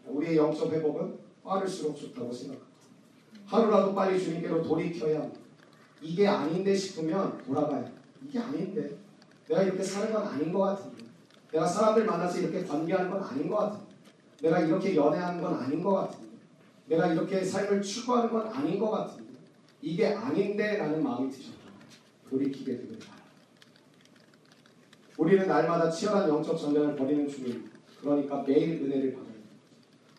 우리의 0.07 0.37
영적 0.37 0.73
회복은 0.73 1.19
빠를수록 1.45 1.97
좋다고 1.97 2.33
생각합니다. 2.33 2.73
하루라도 3.47 3.95
빨리 3.95 4.23
주님께로 4.23 4.63
돌이켜야 4.63 5.21
합니다. 5.21 5.41
이게 6.01 6.27
아닌데 6.27 6.75
싶으면 6.75 7.43
돌아가야 7.45 7.77
합니다. 7.77 8.02
이게 8.25 8.39
아닌데 8.39 8.97
내가 9.49 9.63
이렇게 9.63 9.83
사는 9.83 10.13
건 10.13 10.27
아닌 10.27 10.53
것 10.53 10.61
같은데 10.61 11.05
내가 11.51 11.67
사람들 11.67 12.05
만나서 12.05 12.39
이렇게 12.41 12.65
관계하는 12.65 13.11
건 13.11 13.23
아닌 13.23 13.49
것 13.49 13.57
같은데 13.57 13.93
내가 14.41 14.61
이렇게 14.61 14.97
연애하는 14.97 15.41
건 15.41 15.55
아닌 15.55 15.83
것 15.83 15.93
같은데 15.93 16.29
내가 16.87 17.07
이렇게 17.09 17.45
삶을 17.45 17.83
추구하는 17.83 18.31
건 18.31 18.47
아닌 18.49 18.79
것 18.79 18.91
같은데 18.91 19.33
이게 19.81 20.09
아닌데 20.09 20.79
라는 20.79 21.03
마음이 21.03 21.31
드셨다 21.31 21.59
돌이키게 22.31 22.73
되길 22.73 22.99
바랍니다. 22.99 23.23
우리는 25.19 25.47
날마다 25.47 25.91
치열한 25.91 26.29
영적 26.29 26.59
전쟁을 26.59 26.97
벌이는 26.97 27.29
중입니다. 27.29 27.79
그러니까 28.01 28.43
매일 28.43 28.83
은혜를 28.83 29.13
받아야 29.13 29.33
됩니다. 29.33 29.51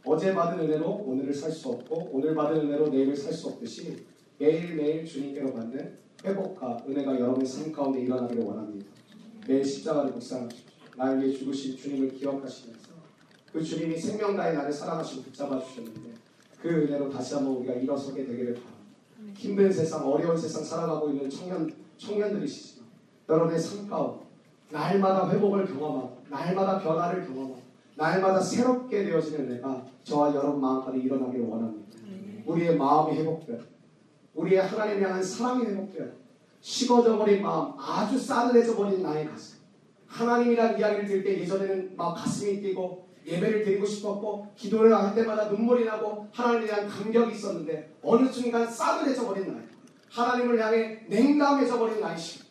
어제 0.06 0.34
받은 0.34 0.60
은혜로 0.60 0.88
오늘을 0.88 1.34
살 1.34 1.52
수 1.52 1.70
없고 1.70 2.10
오늘 2.12 2.36
받은 2.36 2.62
은혜로 2.62 2.90
내일을 2.90 3.16
살 3.16 3.34
수 3.34 3.48
없듯이 3.50 4.06
매일매일 4.38 5.06
주님께로 5.06 5.54
받는 5.54 5.98
회복과 6.24 6.84
은혜가 6.88 7.20
여러분의 7.20 7.46
삶 7.46 7.72
가운데 7.72 8.02
일어나기를 8.02 8.44
원합니다. 8.44 8.86
매일 9.48 9.64
십자가를 9.64 10.12
묵상하십시오. 10.12 10.74
나를 10.96 11.22
위해 11.22 11.34
죽으신 11.34 11.76
주님을 11.76 12.14
기억하시면서 12.14 12.90
그 13.52 13.62
주님이 13.62 13.98
생명 13.98 14.36
다해 14.36 14.54
나를 14.54 14.72
사랑하시고 14.72 15.24
붙잡아 15.24 15.60
주셨는데 15.60 16.14
그 16.62 16.70
은혜로 16.70 17.10
다시 17.10 17.36
한번 17.36 17.58
우리가 17.58 17.74
일어서게 17.74 18.26
되기를 18.26 18.54
바랍니다. 18.54 18.74
힘든 19.36 19.72
세상, 19.72 20.08
어려운 20.08 20.38
세상 20.38 20.64
살아가고 20.64 21.10
있는 21.10 21.30
청년, 21.30 21.72
청년들이시지만 21.98 22.88
여러분의 23.30 23.60
삶 23.60 23.88
가운데 23.88 24.26
날마다 24.72 25.30
회복을 25.30 25.66
경험하고 25.68 26.18
날마다 26.30 26.80
변화를 26.80 27.26
경험하고 27.28 27.62
날마다 27.96 28.40
새롭게 28.40 29.04
되어지는 29.04 29.50
내가 29.50 29.86
저와 30.04 30.34
여러분 30.34 30.60
마음까지 30.62 31.00
일어나기를 31.00 31.46
원합니다. 31.46 31.98
우리의 32.46 32.76
마음이 32.76 33.18
회복되어 33.18 33.60
우리의 34.34 34.62
하나님 34.62 35.04
향한 35.04 35.22
사랑이 35.24 35.66
회복되어 35.66 36.06
식어져 36.62 37.18
버린 37.18 37.42
마음 37.42 37.74
아주 37.78 38.18
싸늘해져 38.18 38.76
버린 38.76 39.04
나의 39.04 39.28
가슴. 39.28 39.58
하나님이란 40.08 40.78
이야기를 40.80 41.06
들을 41.06 41.24
때 41.24 41.40
예전에는 41.42 41.96
막 41.96 42.14
가슴이 42.14 42.62
뛰고 42.62 43.08
예배를 43.26 43.64
드리고 43.64 43.86
싶었고 43.86 44.48
기도를 44.56 44.96
할 44.96 45.16
때마다 45.16 45.46
눈물이 45.50 45.86
나고 45.86 46.28
하나님에 46.32 46.68
대한 46.68 46.88
감격이 46.88 47.36
있었는데 47.36 47.96
어느 48.04 48.28
순간 48.32 48.70
싸늘해져 48.70 49.26
버린 49.26 49.54
나이 49.54 49.64
하나님을 50.12 50.62
향해 50.62 51.02
냉담해져 51.08 51.80
버린 51.80 52.00
나이시 52.00 52.44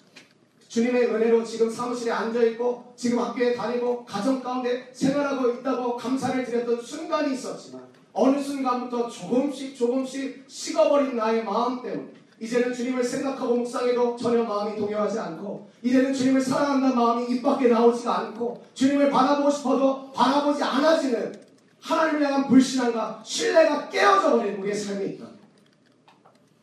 주님의 0.69 1.09
은혜로 1.09 1.45
지금 1.45 1.71
사무실에 1.71 2.11
앉아있고 2.11 2.95
지금 2.97 3.19
학교에 3.19 3.55
다니고 3.55 4.05
가정 4.07 4.43
가운데 4.43 4.89
생활하고 4.93 5.51
있다고 5.51 5.97
감사를 5.97 6.45
드렸던 6.45 6.81
순간이 6.81 7.35
있었지만 7.35 7.92
어느 8.13 8.39
순간부터 8.41 9.09
조금씩 9.09 9.77
조금씩 9.77 10.45
식어버린 10.47 11.17
나의 11.17 11.45
마음 11.45 11.83
때문에 11.83 12.11
이제는 12.41 12.75
주님을 12.75 13.03
생각하고 13.05 13.57
묵상해도 13.57 14.17
전혀 14.17 14.43
마음이 14.43 14.77
동요하지 14.77 15.19
않고 15.19 15.71
이제는 15.83 16.13
주님을 16.13 16.41
사랑한다는 16.41 16.97
마음이 16.97 17.33
입 17.33 17.43
밖에 17.43 17.69
나오지가 17.69 18.19
않고 18.19 18.65
주님을 18.75 19.11
바라보고 19.11 19.51
싶어도 19.51 20.11
바라보지 20.13 20.63
않아지는 20.63 21.41
하나님을 21.81 22.27
향한 22.27 22.49
불신함과 22.49 23.23
신뢰가 23.25 23.89
깨어져 23.89 24.37
버린 24.37 24.57
우리의 24.57 24.75
삶이 24.75 25.15
있다. 25.15 25.27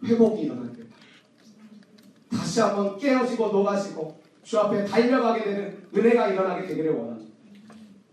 회복이 0.03 0.43
일어날 0.43 0.73
때 0.73 0.83
다시 2.31 2.59
한번 2.61 2.97
깨어지고 2.97 3.47
녹아지고 3.47 4.19
주 4.43 4.59
앞에 4.59 4.85
달려가게 4.85 5.43
되는 5.43 5.87
은혜가 5.95 6.27
일어나게 6.29 6.67
되기를 6.67 6.91
원합니다. 6.91 7.33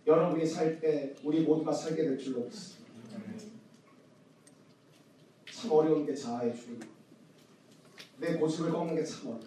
여러분이 0.07 0.47
살 0.47 0.81
때 0.81 1.15
우리 1.25 1.41
모두가 1.41 1.73
살게 1.73 2.03
될 2.05 2.19
줄로 2.19 2.45
믿습니다. 2.45 2.76
참 5.53 5.73
어려운 5.73 6.05
게 6.07 6.15
자아의 6.15 6.55
주입니다. 6.55 6.87
내 8.19 8.37
고집을 8.37 8.71
꺾는 8.71 8.95
게 8.97 9.05
참 9.05 9.29
어려워. 9.29 9.41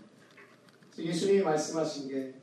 예수님이 0.98 1.42
말씀하신 1.44 2.10
게 2.10 2.34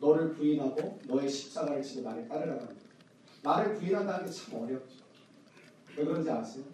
너를 0.00 0.32
부인하고 0.32 0.98
너의 1.06 1.28
십자가를 1.28 1.82
지고 1.82 2.02
나를 2.02 2.26
따르라고 2.28 2.60
합니다. 2.66 2.86
나를 3.42 3.74
부인한다는 3.74 4.26
게 4.26 4.32
참 4.32 4.62
어렵죠. 4.62 5.04
왜 5.96 6.04
그런지 6.04 6.30
아세요? 6.30 6.64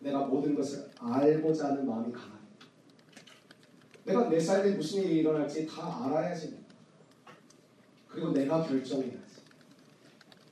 내가 0.00 0.24
모든 0.26 0.54
것을 0.54 0.90
알고자 0.98 1.68
하는 1.68 1.86
마음이 1.86 2.12
강합니다. 2.12 2.38
내가 4.04 4.28
내 4.28 4.38
삶에 4.40 4.72
무슨 4.74 5.02
일이 5.02 5.16
일어날지 5.18 5.66
다 5.66 6.04
알아야지. 6.06 6.58
그리고 8.08 8.30
내가 8.32 8.62
결정해야지. 8.62 9.18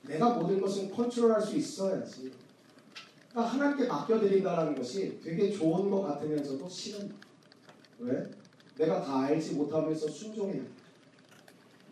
내가 0.03 0.35
모든 0.35 0.61
것을 0.61 0.91
컨트롤할 0.91 1.41
수 1.41 1.57
있어야지. 1.57 2.33
그러니까 3.37 3.55
하나님께 3.55 3.87
맡겨드린다는 3.87 4.75
것이 4.75 5.21
되게 5.23 5.51
좋은 5.51 5.91
것 5.91 6.01
같으면서도 6.01 6.67
싫은 6.67 7.09
것. 7.09 7.15
왜? 7.99 8.31
내가 8.79 9.03
다 9.03 9.21
알지 9.25 9.57
못하면서 9.57 10.09
순종해야 10.09 10.63
돼. 10.63 10.69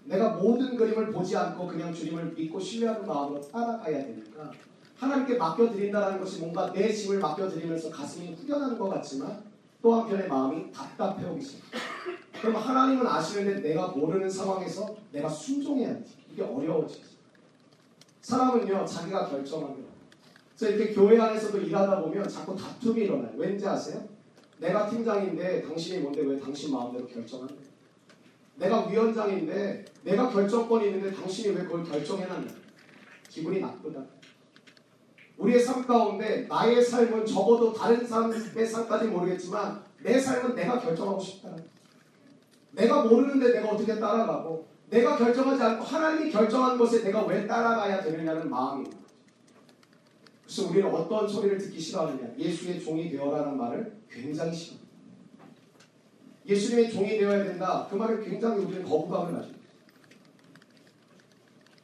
내가 0.04 0.36
모든 0.36 0.74
그림을 0.74 1.12
보지 1.12 1.36
않고 1.36 1.66
그냥 1.66 1.92
주님을 1.92 2.32
믿고 2.32 2.58
신뢰하는 2.58 3.06
마음으로 3.06 3.42
따라가야 3.42 4.06
되니까 4.06 4.52
하나님께 4.96 5.36
맡겨드린다는 5.36 6.18
것이 6.18 6.40
뭔가 6.40 6.72
내 6.72 6.90
짐을 6.90 7.18
맡겨드리면서 7.18 7.90
가슴이 7.90 8.34
후련하는 8.34 8.78
것 8.78 8.88
같지만 8.88 9.44
또 9.82 9.94
한편의 9.94 10.28
마음이 10.28 10.72
답답해 10.72 11.26
오기 11.26 11.44
시작. 11.44 11.60
그럼 12.40 12.56
하나님은 12.56 13.06
아시는데 13.06 13.60
내가 13.60 13.88
모르는 13.88 14.30
상황에서 14.30 14.96
내가 15.12 15.28
순종해야지. 15.28 16.14
이게 16.32 16.42
어려워지죠. 16.42 17.02
사람은요 18.22 18.86
자기가 18.86 19.28
결정합니다. 19.28 19.94
그래서 20.58 20.76
이렇게 20.76 20.94
교회 20.94 21.20
안에서도 21.20 21.58
일하다 21.58 22.02
보면 22.02 22.28
자꾸 22.28 22.56
다툼이 22.56 23.02
일어나요. 23.02 23.32
왠지 23.36 23.66
아세요? 23.66 24.02
내가 24.58 24.88
팀장인데 24.88 25.62
당신이 25.62 26.00
뭔데 26.00 26.22
왜 26.22 26.38
당신 26.38 26.72
마음대로 26.72 27.06
결정하는 27.06 27.54
거야? 27.54 27.66
내가 28.56 28.86
위원장인데 28.86 29.84
내가 30.04 30.30
결정권이 30.30 30.86
있는데 30.86 31.12
당신이 31.12 31.56
왜 31.56 31.64
그걸 31.64 31.84
결정해놨냐? 31.84 32.48
기분이 33.28 33.60
나쁘다. 33.60 34.00
우리의 35.36 35.60
삶 35.60 35.84
가운데 35.84 36.46
나의 36.48 36.80
삶은 36.80 37.26
적어도 37.26 37.72
다른 37.72 38.06
사람의 38.06 38.66
삶까지 38.66 39.08
모르겠지만 39.08 39.82
내 40.02 40.20
삶은 40.20 40.54
내가 40.54 40.78
결정하고 40.78 41.18
싶다. 41.18 41.50
내가 42.70 43.04
모르는데 43.04 43.52
내가 43.52 43.70
어떻게 43.70 43.98
따라가고 43.98 44.68
내가 44.88 45.16
결정하지 45.16 45.60
않고 45.60 45.84
하나님이 45.84 46.30
결정한 46.30 46.78
것에 46.78 47.02
내가 47.02 47.24
왜 47.26 47.44
따라가야 47.46 48.02
되느냐는 48.02 48.48
마음이 48.48 48.86
그래서 50.54 50.70
우리는 50.70 50.88
어떤 50.88 51.26
소리를 51.26 51.58
듣기 51.58 51.80
싫어하느냐 51.80 52.32
예수의 52.38 52.80
종이 52.80 53.10
되어라는 53.10 53.56
말을 53.56 53.92
굉장히 54.08 54.54
싫어합니다. 54.54 54.94
예수님의 56.46 56.92
종이 56.92 57.18
되어야 57.18 57.42
된다 57.42 57.88
그 57.90 57.96
말을 57.96 58.22
굉장히 58.22 58.64
우리는 58.64 58.84
거부감을 58.84 59.34
가집니다. 59.34 59.64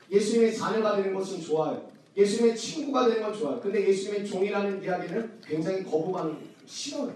예수님의 0.09 0.57
자녀가 0.57 0.97
되는 0.97 1.13
것은 1.13 1.41
좋아요. 1.41 1.91
예수님의 2.17 2.57
친구가 2.57 3.09
되는 3.09 3.23
건 3.23 3.37
좋아요. 3.37 3.61
근데 3.61 3.89
예수님의 3.89 4.25
종이라는 4.29 4.85
이야기는 4.85 5.41
굉장히 5.43 5.83
거부감을 5.83 6.37
싫어요. 6.67 7.13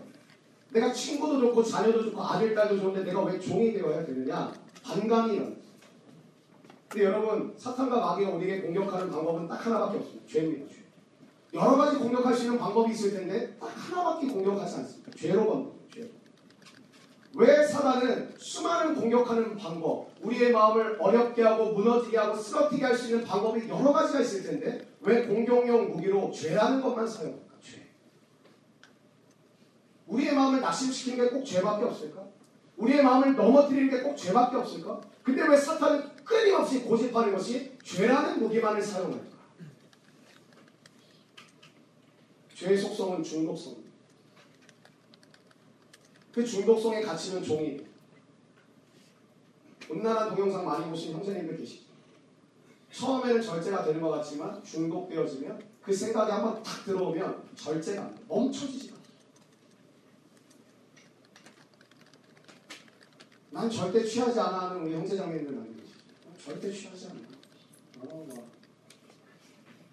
내가 0.73 0.93
친구도 0.93 1.39
좋고 1.41 1.63
자녀도 1.63 2.03
좋고 2.03 2.21
아들, 2.21 2.53
딸도 2.53 2.81
좋은데 2.81 3.05
내가 3.05 3.23
왜 3.23 3.39
종이 3.39 3.73
되어야 3.73 4.05
되느냐? 4.05 4.53
반감이 4.83 5.35
일어나요. 5.35 5.55
근데 6.89 7.05
여러분 7.05 7.55
사탄과 7.57 8.01
마귀가 8.01 8.31
우리에게 8.31 8.63
공격하는 8.63 9.09
방법은 9.09 9.47
딱 9.47 9.65
하나밖에 9.65 9.99
없습니다. 9.99 10.27
죄입니다. 10.27 10.75
죄. 10.75 10.84
여러 11.55 11.77
가지 11.77 11.97
공격할 11.99 12.35
수 12.35 12.45
있는 12.45 12.59
방법이 12.59 12.93
있을 12.93 13.13
텐데 13.13 13.57
딱 13.61 13.67
하나밖에 13.69 14.27
공격하지 14.27 14.77
않습니다. 14.77 15.13
죄로 15.17 15.47
겁니다. 15.47 15.77
죄로. 15.95 16.09
왜 17.37 17.67
사단은 17.67 18.35
수많은 18.39 18.95
공격하는 18.97 19.57
방법, 19.57 20.09
우리의 20.21 20.53
마음을 20.53 20.97
어렵게 21.01 21.43
하고 21.43 21.73
무너지게 21.73 22.17
하고 22.19 22.37
쓰러뜨게 22.37 22.85
할 22.85 22.97
수 22.97 23.11
있는 23.11 23.25
방법이 23.25 23.69
여러 23.69 23.93
가지가 23.93 24.21
있을 24.21 24.43
텐데 24.43 24.87
왜 25.01 25.27
공격용 25.27 25.93
무기로 25.93 26.31
죄라는 26.33 26.81
것만 26.81 27.07
사용할까? 27.07 27.55
죄. 27.63 27.87
우리의 30.07 30.35
마음을 30.35 30.61
낙심시키는 30.61 31.25
게 31.25 31.31
꼭 31.35 31.45
죄밖에 31.45 31.85
없을까? 31.85 32.23
우리의 32.77 33.03
마음을 33.03 33.37
넘어뜨리는 33.37 33.91
게 33.91 34.03
꼭 34.03 34.17
죄밖에 34.17 34.57
없을까? 34.57 35.01
근데 35.23 35.43
왜 35.47 35.57
사탄은 35.57 36.03
끊임없이 36.25 36.81
고집하는 36.83 37.33
것이 37.33 37.73
죄라는 37.85 38.41
무기만을 38.41 38.83
사용할까? 38.83 39.34
죄의 42.55 42.79
속성은 42.79 43.23
중독성입니다. 43.23 43.91
그 46.33 46.45
중독성에 46.45 47.01
갇히는 47.01 47.43
종이 47.43 47.85
음란한 49.91 50.35
동영상 50.35 50.65
많이 50.65 50.89
보신 50.89 51.13
형제님들 51.13 51.59
계시죠? 51.59 51.85
처음에는 52.93 53.43
절제가 53.43 53.85
되는 53.85 54.01
것 54.01 54.11
같지만 54.11 54.63
중독되어지면 54.63 55.63
그 55.83 55.93
생각이 55.93 56.31
한번 56.31 56.63
탁 56.63 56.85
들어오면 56.85 57.51
절제가. 57.57 58.11
멈춰지지가. 58.29 58.97
난 63.51 63.71
절대 63.71 64.05
취하지 64.05 64.41
않아 64.41 64.71
하는 64.71 64.83
우리 64.83 64.95
형제자매님들 64.95 65.55
많이 65.55 65.77
계시죠? 65.77 65.99
절대 66.45 66.73
취하지 66.73 67.07
않아. 67.07 67.21
어, 68.01 68.27
막. 68.29 68.54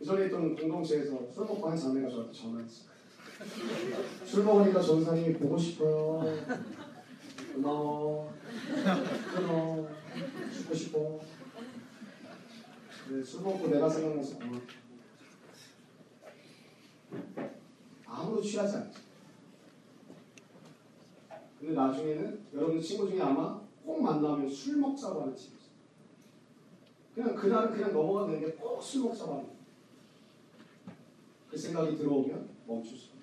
그 0.01 0.05
전에 0.07 0.25
있던 0.25 0.55
공동체에서 0.55 1.31
술 1.31 1.45
먹고 1.45 1.69
한 1.69 1.77
자매가 1.77 2.09
저한테 2.09 2.33
전화했어. 2.33 2.85
술 4.25 4.43
먹으니까 4.43 4.81
전사님이 4.81 5.35
보고 5.35 5.55
싶어요. 5.55 6.23
고마워. 7.53 8.33
끊어. 9.35 9.87
죽고 10.51 10.73
싶어. 10.73 11.19
네, 13.11 13.21
술 13.23 13.43
먹고 13.43 13.67
내가 13.67 13.87
생각나서 13.87 14.37
어. 14.37 14.61
아무도 18.07 18.41
취하지 18.41 18.77
않지. 18.77 18.99
근데 21.59 21.75
나중에는 21.75 22.45
여러분 22.55 22.81
친구 22.81 23.07
중에 23.07 23.21
아마 23.21 23.61
꼭 23.85 24.01
만나면 24.01 24.49
술 24.49 24.77
먹자고 24.77 25.21
하는 25.21 25.35
친구. 25.35 25.57
그냥 27.13 27.35
그날은 27.35 27.71
그냥 27.71 27.93
넘어가 27.93 28.25
되는데 28.25 28.53
꼭 28.53 28.81
술 28.81 29.03
먹자고 29.03 29.33
하는. 29.33 29.45
그 29.45 29.60
생각이 31.61 31.95
들어오면 31.95 32.49
멈출 32.67 32.97
수 32.97 33.05
없어요. 33.05 33.21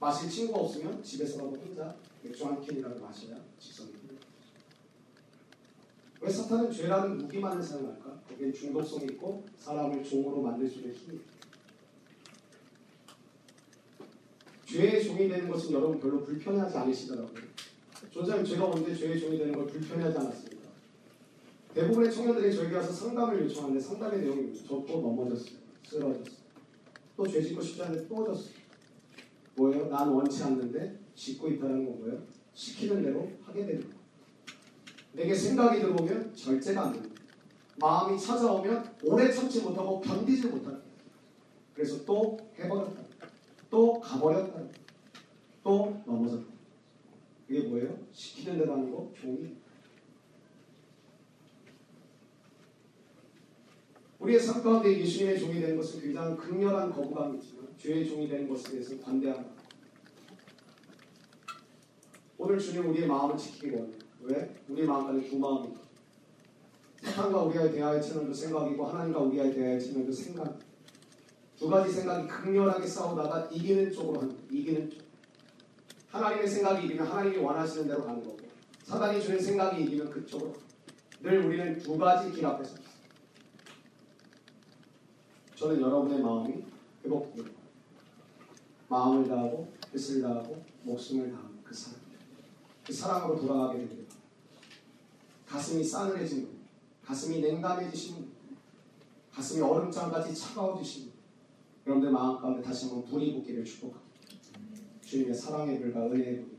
마실 0.00 0.28
친구가 0.28 0.60
없으면 0.60 1.02
집에서라도 1.02 1.56
혼자 1.56 1.94
맥주 2.22 2.44
한 2.46 2.60
캔이라도 2.60 3.00
마셔야 3.00 3.36
직성이 3.58 3.92
풀려요. 3.92 4.18
왜 6.20 6.30
사탄은 6.30 6.72
죄라는 6.72 7.18
무기만을 7.18 7.62
사용할까? 7.62 8.20
거기에 8.28 8.52
중독성이 8.52 9.04
있고 9.12 9.44
사람을 9.58 10.02
종으로 10.02 10.40
만들 10.42 10.68
수 10.68 10.78
있는 10.78 10.94
힘이 10.94 11.16
있어요. 11.16 11.34
죄의 14.66 15.04
종이 15.04 15.28
되는 15.28 15.48
것은 15.48 15.72
여러분 15.72 16.00
별로 16.00 16.24
불편하지 16.24 16.76
않으시더라고요. 16.76 17.44
존자님 18.10 18.44
제가 18.44 18.66
언제 18.66 18.94
죄의 18.94 19.20
종이 19.20 19.38
되는 19.38 19.54
걸 19.54 19.66
불편하지 19.66 20.18
않았습니다. 20.18 20.64
대부분의 21.74 22.12
청년들이 22.12 22.54
저에게 22.54 22.76
와서 22.76 22.92
상담을 22.92 23.42
요청하는데 23.42 23.80
상담의 23.80 24.20
내용이 24.20 24.54
저또 24.56 25.00
넘어졌어요. 25.00 25.58
쓰러졌어요. 25.86 26.43
또 27.16 27.26
죄 27.26 27.40
짓고 27.42 27.62
싶지 27.62 27.82
않은데 27.82 28.08
또 28.08 28.24
졌어요. 28.24 28.54
뭐예요? 29.56 29.86
난 29.88 30.08
원치 30.08 30.42
않는데 30.42 30.98
짓고 31.14 31.48
있다는 31.48 31.84
건 31.86 31.98
뭐예요? 32.00 32.22
시키는 32.52 33.02
대로 33.02 33.30
하게 33.42 33.64
되는 33.66 33.80
거예요. 33.82 33.94
내게 35.12 35.34
생각이 35.34 35.80
들어오면 35.80 36.34
절제가 36.34 36.86
안 36.86 36.92
됩니다. 36.92 37.14
마음이 37.76 38.18
찾아오면 38.18 38.96
오래 39.04 39.30
참지 39.32 39.62
못하고 39.62 40.00
견디지 40.00 40.48
못합니다. 40.48 40.84
그래서 41.72 42.04
또 42.04 42.36
해버렸다. 42.58 43.02
또 43.70 44.00
가버렸다. 44.00 44.60
또 45.62 46.02
넘어졌다. 46.06 46.44
이게 47.48 47.68
뭐예요? 47.68 47.96
시키는 48.12 48.58
대로 48.58 48.72
하는 48.72 48.90
거 48.90 49.12
종이. 49.20 49.56
우리의 54.24 54.40
삶 54.40 54.62
가운데 54.62 54.98
예수님의 54.98 55.38
종이 55.38 55.60
되는 55.60 55.76
것은 55.76 56.00
굉장히 56.00 56.34
극렬한 56.36 56.90
거부감이 56.90 57.38
있지만 57.38 57.68
죄의 57.76 58.08
종이 58.08 58.26
되는 58.26 58.48
것에 58.48 58.70
대해서 58.70 58.98
관대합니다. 59.00 59.62
오늘 62.38 62.58
주님 62.58 62.88
우리의 62.88 63.06
마음을 63.06 63.36
지키기 63.36 63.70
원해요. 63.70 63.98
왜? 64.22 64.54
우리 64.68 64.82
마음 64.84 65.08
안에 65.08 65.28
두 65.28 65.38
마음이 65.38 65.68
있다. 65.68 65.80
사탄과 67.02 67.42
우리와의 67.42 67.72
대화의 67.72 68.02
채널도 68.02 68.32
생각이고 68.32 68.86
하나님과 68.86 69.20
우리와의 69.20 69.54
대화의 69.54 69.80
채널도 69.80 70.10
생각. 70.10 70.58
두 71.58 71.68
가지 71.68 71.92
생각이 71.92 72.26
극렬하게 72.26 72.86
싸우다가 72.86 73.50
이기는 73.52 73.92
쪽으로 73.92 74.20
합니다. 74.22 74.42
이기는 74.50 74.90
쪽. 74.90 75.00
하나님의 76.08 76.48
생각이 76.48 76.86
이기면 76.86 77.06
하나님이 77.06 77.36
원하시는 77.36 77.86
대로 77.86 78.02
가는 78.04 78.22
거고 78.24 78.38
사단이 78.84 79.20
주는 79.20 79.38
생각이 79.38 79.82
이기면 79.84 80.08
그쪽으로 80.08 80.54
늘 81.20 81.44
우리는 81.44 81.78
두 81.78 81.98
가지 81.98 82.32
길 82.32 82.46
앞에 82.46 82.64
서 82.64 82.74
있어요. 82.74 82.83
저는 85.54 85.80
여러분의 85.80 86.20
마음이 86.20 86.64
회복되고 87.04 87.48
마음을 88.88 89.28
다하고 89.28 89.72
뜻을 89.92 90.22
다하고 90.22 90.62
목숨을 90.82 91.30
다하는 91.30 91.62
그 91.62 91.74
사랑 91.74 92.00
그 92.84 92.92
사랑으로 92.92 93.40
돌아가게 93.40 93.78
됩니다. 93.78 94.14
가슴이 95.46 95.82
싸늘해진 95.82 96.46
분, 96.46 96.58
가슴이 97.04 97.40
냉담해지신 97.40 98.16
분, 98.16 98.32
가슴이 99.32 99.62
얼음장같이 99.62 100.34
차가워지신 100.34 101.04
분, 101.04 101.12
여러분들 101.86 102.12
마음 102.12 102.38
가운데 102.38 102.62
다시 102.62 102.86
한번 102.86 103.04
불이 103.04 103.34
붙기를 103.34 103.64
축복합니다. 103.64 104.04
주님의 105.02 105.34
사랑의 105.34 105.80
불과 105.80 106.06
은혜의 106.06 106.42
불. 106.42 106.56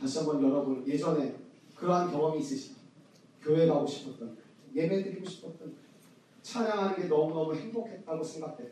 다시 0.00 0.18
한번 0.18 0.42
여러분 0.42 0.86
예전에 0.86 1.36
그러한 1.76 2.10
경험이 2.10 2.40
있으시죠? 2.40 2.74
교회 3.40 3.66
가고 3.66 3.86
싶었던, 3.86 4.36
예배 4.74 5.04
드리고 5.04 5.28
싶었던, 5.28 5.74
찬양하는 6.42 6.96
게 6.96 7.04
너무너무 7.04 7.54
행복했다고 7.54 8.22
생각돼요. 8.22 8.70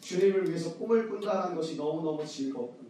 주님을 0.00 0.48
위해서 0.48 0.76
꿈을 0.76 1.08
꾼다는 1.08 1.56
것이 1.56 1.76
너무너무 1.76 2.24
즐거웠던 2.24 2.86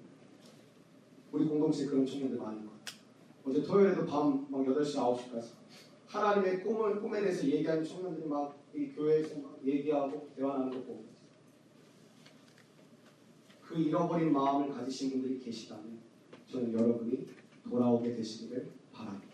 우리 1.30 1.46
공동체에 1.46 1.86
그런 1.86 2.04
청년들 2.04 2.38
많은 2.38 2.66
것 2.66 2.72
같아요. 2.72 3.00
어제 3.44 3.62
토요일에도 3.62 4.06
밤막 4.06 4.50
8시, 4.50 4.94
9시까지 4.96 5.46
하나님의 6.06 6.62
꿈을, 6.62 7.00
꿈에 7.00 7.20
대해서 7.20 7.46
얘기하는 7.46 7.84
청년들이 7.84 8.28
막 8.28 8.62
이 8.74 8.90
교회에서 8.92 9.38
막 9.40 9.60
얘기하고 9.64 10.30
대화하는 10.34 10.70
거 10.70 10.78
보고 10.78 11.04
그 13.62 13.78
잃어버린 13.78 14.32
마음을 14.32 14.70
가지신 14.70 15.10
분들이 15.10 15.38
계시다면 15.38 15.98
저는 16.50 16.72
여러분이 16.72 17.26
돌아오게 17.68 18.14
되시기를 18.14 18.70
바랍니다. 18.92 19.26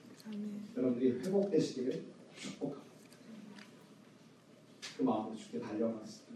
여러분들이 0.76 1.20
회복되시기를 1.20 2.04
축복합니다. 2.36 2.87
그 4.98 5.04
마음으로 5.04 5.36
주께 5.36 5.60
달려가겠습니다. 5.60 6.27